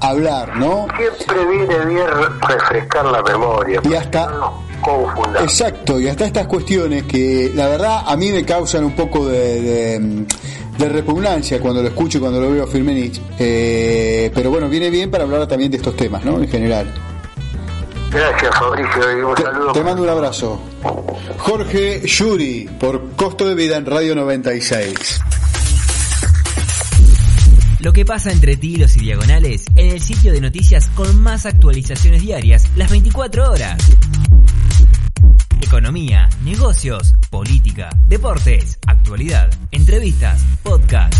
hablar, 0.00 0.56
¿no? 0.56 0.86
Siempre 0.96 1.44
viene 1.46 1.78
bien 1.86 2.06
refrescar 2.46 3.06
la 3.06 3.22
memoria. 3.22 3.80
Y 3.82 3.94
hasta- 3.94 4.28
no 4.30 4.62
confundamos. 4.82 5.42
Exacto, 5.42 5.98
y 5.98 6.08
hasta 6.08 6.26
estas 6.26 6.46
cuestiones 6.46 7.04
que 7.04 7.50
la 7.54 7.68
verdad 7.68 8.02
a 8.06 8.16
mí 8.16 8.30
me 8.30 8.44
causan 8.44 8.84
un 8.84 8.94
poco 8.94 9.26
de, 9.26 9.60
de- 9.62 10.26
de 10.78 10.88
repugnancia 10.88 11.60
cuando 11.60 11.82
lo 11.82 11.88
escucho 11.88 12.18
y 12.18 12.20
cuando 12.20 12.40
lo 12.40 12.50
veo 12.50 12.64
a 12.64 12.66
Firmenich. 12.66 13.20
Eh, 13.38 14.30
pero 14.34 14.50
bueno, 14.50 14.68
viene 14.68 14.90
bien 14.90 15.10
para 15.10 15.24
hablar 15.24 15.46
también 15.46 15.70
de 15.70 15.76
estos 15.78 15.96
temas, 15.96 16.24
¿no? 16.24 16.38
En 16.42 16.48
general. 16.48 16.92
Gracias, 18.10 18.54
Fabricio, 18.56 19.18
y 19.18 19.22
un 19.22 19.34
Te, 19.34 19.42
saludo. 19.42 19.72
te 19.72 19.82
mando 19.82 20.02
un 20.02 20.08
abrazo. 20.08 20.60
Jorge 21.38 22.00
Yuri, 22.06 22.68
por 22.78 23.10
Costo 23.16 23.46
de 23.46 23.54
Vida 23.54 23.76
en 23.76 23.86
Radio 23.86 24.14
96. 24.14 25.20
Lo 27.80 27.92
que 27.92 28.04
pasa 28.04 28.30
entre 28.32 28.56
tilos 28.56 28.96
y 28.96 29.00
diagonales 29.00 29.64
en 29.76 29.90
el 29.90 30.00
sitio 30.00 30.32
de 30.32 30.40
noticias 30.40 30.88
con 30.94 31.20
más 31.20 31.44
actualizaciones 31.44 32.22
diarias, 32.22 32.64
las 32.76 32.90
24 32.90 33.50
horas. 33.50 33.76
Economía, 35.64 36.28
negocios, 36.42 37.14
política, 37.30 37.88
deportes, 38.06 38.78
actualidad, 38.86 39.50
entrevistas, 39.70 40.44
podcast. 40.62 41.14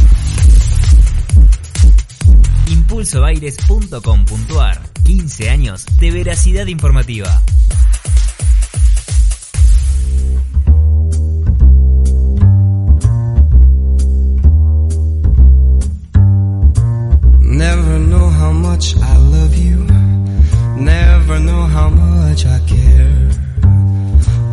Impulsoaires.com.ar 2.69 4.83
15 5.03 5.49
años 5.49 5.87
de 5.99 6.11
veracidad 6.11 6.67
informativa. 6.67 7.43
Never 17.41 17.99
know 17.99 18.29
how 18.29 18.53
much 18.53 18.95
I 18.97 19.17
love 19.17 19.57
you. 19.57 19.87
Never 20.77 21.41
know 21.41 21.63
how 21.63 21.89
much 21.89 22.45
I 22.45 22.59
care. 22.69 23.31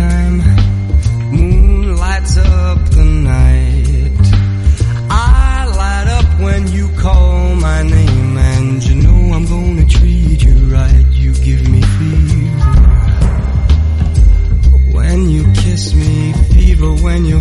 moon 0.00 1.96
lights 1.96 2.36
up 2.36 2.78
the 2.90 3.04
night. 3.04 4.10
I 5.10 5.66
light 5.66 6.08
up 6.08 6.40
when 6.40 6.68
you 6.68 6.88
call 6.98 7.54
my 7.56 7.82
name, 7.82 8.36
and 8.36 8.84
you 8.84 8.96
know 8.96 9.34
I'm 9.34 9.46
gonna 9.46 9.86
treat 9.86 10.42
you 10.42 10.54
right. 10.72 11.06
You 11.10 11.32
give 11.34 11.68
me 11.68 11.80
fever 11.82 13.04
when 14.92 15.28
you 15.30 15.44
kiss 15.52 15.94
me, 15.94 16.32
fever 16.52 16.92
when 17.02 17.24
you 17.24 17.40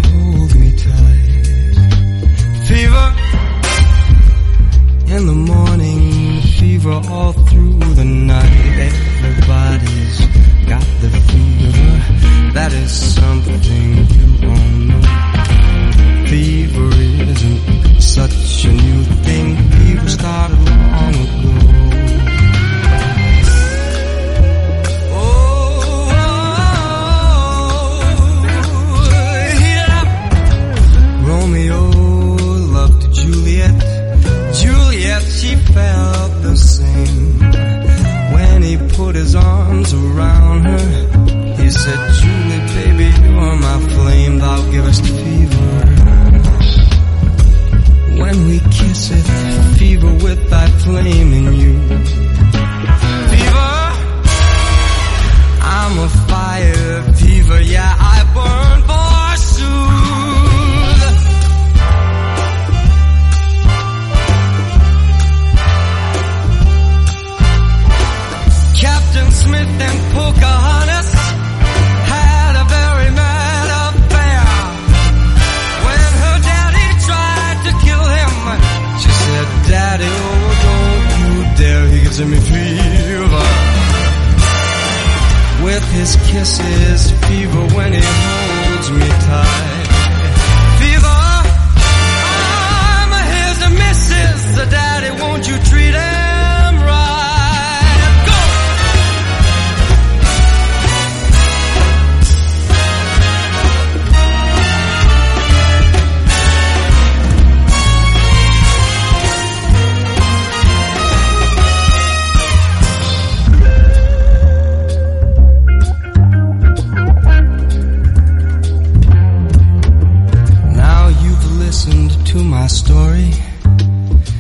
to 122.34 122.44
my 122.44 122.66
story. 122.66 123.30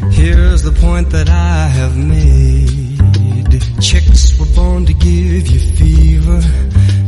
Here's 0.09 0.63
the 0.63 0.75
point 0.81 1.11
that 1.11 1.29
I 1.29 1.67
have 1.67 1.95
made. 1.95 3.61
Chicks 3.79 4.39
were 4.39 4.51
born 4.55 4.87
to 4.87 4.93
give 4.93 5.45
you 5.53 5.59
fever. 5.77 6.41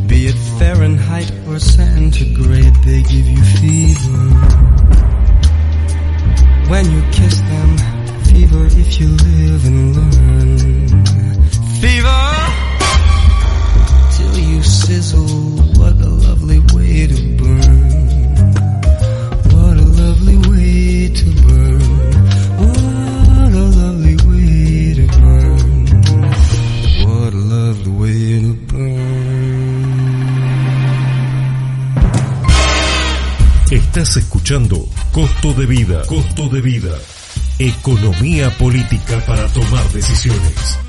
Be 0.06 0.28
it 0.28 0.38
Fahrenheit 0.60 1.32
or 1.48 1.58
centigrade, 1.58 2.76
they 2.86 3.02
give 3.02 3.28
you 3.36 3.44
fever. 3.62 4.26
When 6.70 6.86
you 6.92 7.02
kiss 7.18 7.38
them, 7.52 7.72
fever 8.30 8.66
if 8.84 9.00
you 9.00 9.10
live 9.30 9.66
and 9.66 9.82
learn. 9.98 11.06
Fever! 11.82 12.26
Till 14.16 14.38
you 14.52 14.62
sizzle, 14.62 15.45
Costo 35.12 35.54
de 35.54 35.66
Vida, 35.66 36.04
Costo 36.06 36.48
de 36.50 36.62
Vida. 36.62 36.96
Economía 37.58 38.56
política 38.60 39.20
para 39.26 39.48
tomar 39.48 39.84
decisiones. 39.90 40.85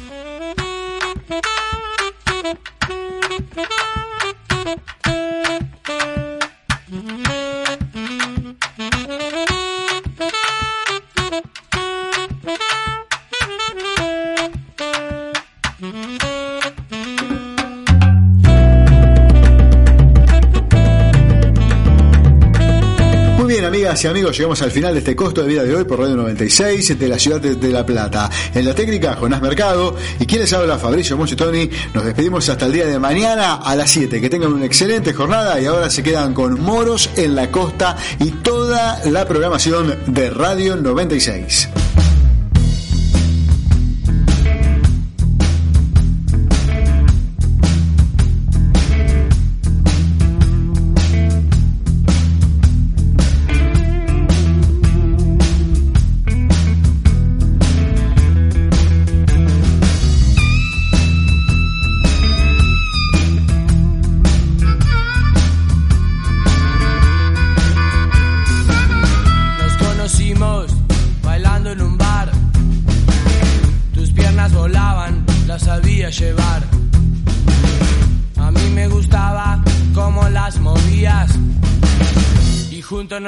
Amigos, 24.09 24.37
llegamos 24.37 24.63
al 24.63 24.71
final 24.71 24.93
de 24.95 25.01
este 25.01 25.17
costo 25.17 25.43
de 25.43 25.49
vida 25.49 25.63
de 25.65 25.75
hoy 25.75 25.85
por 25.85 25.99
Radio 25.99 26.17
96 26.17 26.99
de 26.99 27.09
la 27.09 27.19
ciudad 27.19 27.41
de, 27.41 27.71
La 27.71 27.85
Plata. 27.85 28.31
En 28.55 28.65
la 28.65 28.75
técnica, 28.75 29.17
Jonás 29.17 29.43
Mercado 29.43 29.97
y 30.21 30.27
quienes 30.27 30.53
habla 30.53 30.79
Fabricio 30.79 31.17
Mochitoni. 31.17 31.69
Nos 31.95 32.05
despedimos 32.05 32.49
hasta 32.49 32.67
el 32.67 32.73
día 32.73 32.87
de 32.87 32.99
mañana 32.99 33.55
a 33.55 33.75
las 33.75 33.91
7. 33.91 34.21
Que 34.21 34.31
tengan 34.31 34.53
una 34.53 34.65
excelente 34.67 35.13
jornada 35.13 35.61
y 35.61 35.67
ahora 35.67 35.91
se 35.91 36.03
quedan 36.03 36.35
con 36.35 36.61
Moros 36.61 37.11
en 37.17 37.35
la 37.35 37.51
Costa 37.51 37.97
y 38.21 38.31
toda 38.31 39.01
la 39.07 39.27
programación 39.27 39.99
de 40.07 40.31
Radio 40.31 40.77
96. 40.77 41.69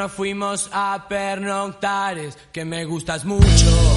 Fuimos 0.09 0.69
a 0.73 1.07
pernoctares, 1.09 2.37
que 2.53 2.65
me 2.65 2.85
gustas 2.85 3.25
mucho. 3.25 3.97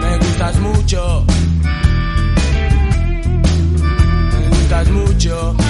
Me 0.00 0.16
gustas 0.18 0.58
mucho. 0.58 1.24
Me 4.32 4.48
gustas 4.48 4.88
mucho. 4.90 5.54
Me 5.58 5.64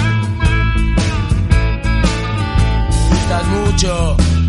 gustas 3.09 3.47
mucho. 3.47 4.40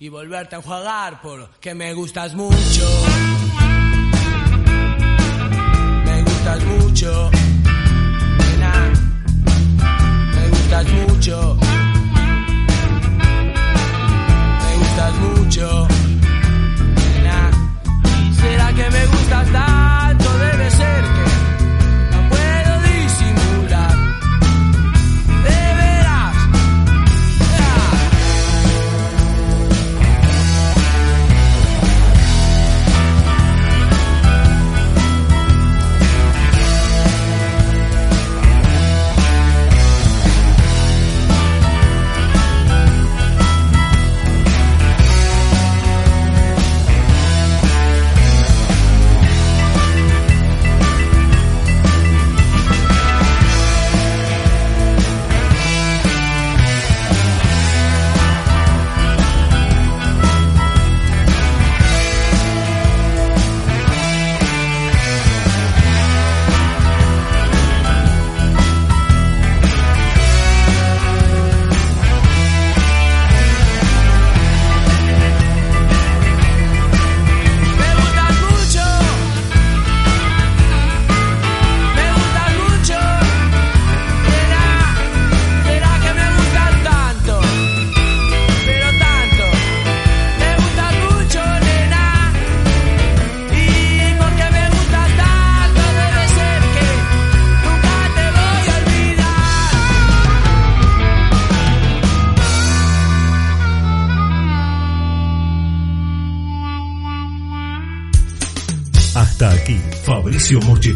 Y 0.00 0.08
volverte 0.08 0.56
a 0.56 0.58
enjuagar 0.58 1.20
porque 1.22 1.72
me 1.72 1.94
gustas 1.94 2.34
mucho. 2.34 2.86
Me 6.04 6.22
gustas 6.22 6.64
mucho. 6.64 7.30
Nena. 8.38 8.92
Me 10.34 10.48
gustas 10.48 10.86
mucho. 10.88 11.56
Me 14.62 14.76
gustas 14.78 15.14
mucho. 15.18 15.88
Nena. 17.14 17.50
¿Será 18.40 18.72
que 18.72 18.90
me 18.90 19.06
gustas 19.06 19.52
tanto? 19.52 20.09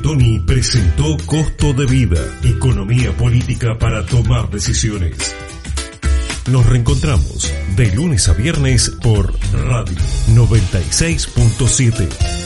Moschetoni 0.05 0.38
presentó 0.40 1.16
Costo 1.24 1.72
de 1.72 1.86
Vida, 1.86 2.20
Economía 2.42 3.16
Política 3.16 3.78
para 3.78 4.05
tomar 4.05 4.50
decisiones. 4.50 5.16
Nos 6.50 6.66
reencontramos 6.66 7.50
de 7.74 7.90
lunes 7.94 8.28
a 8.28 8.34
viernes 8.34 8.90
por 9.02 9.32
Radio 9.52 9.96
96.7. 10.28 12.43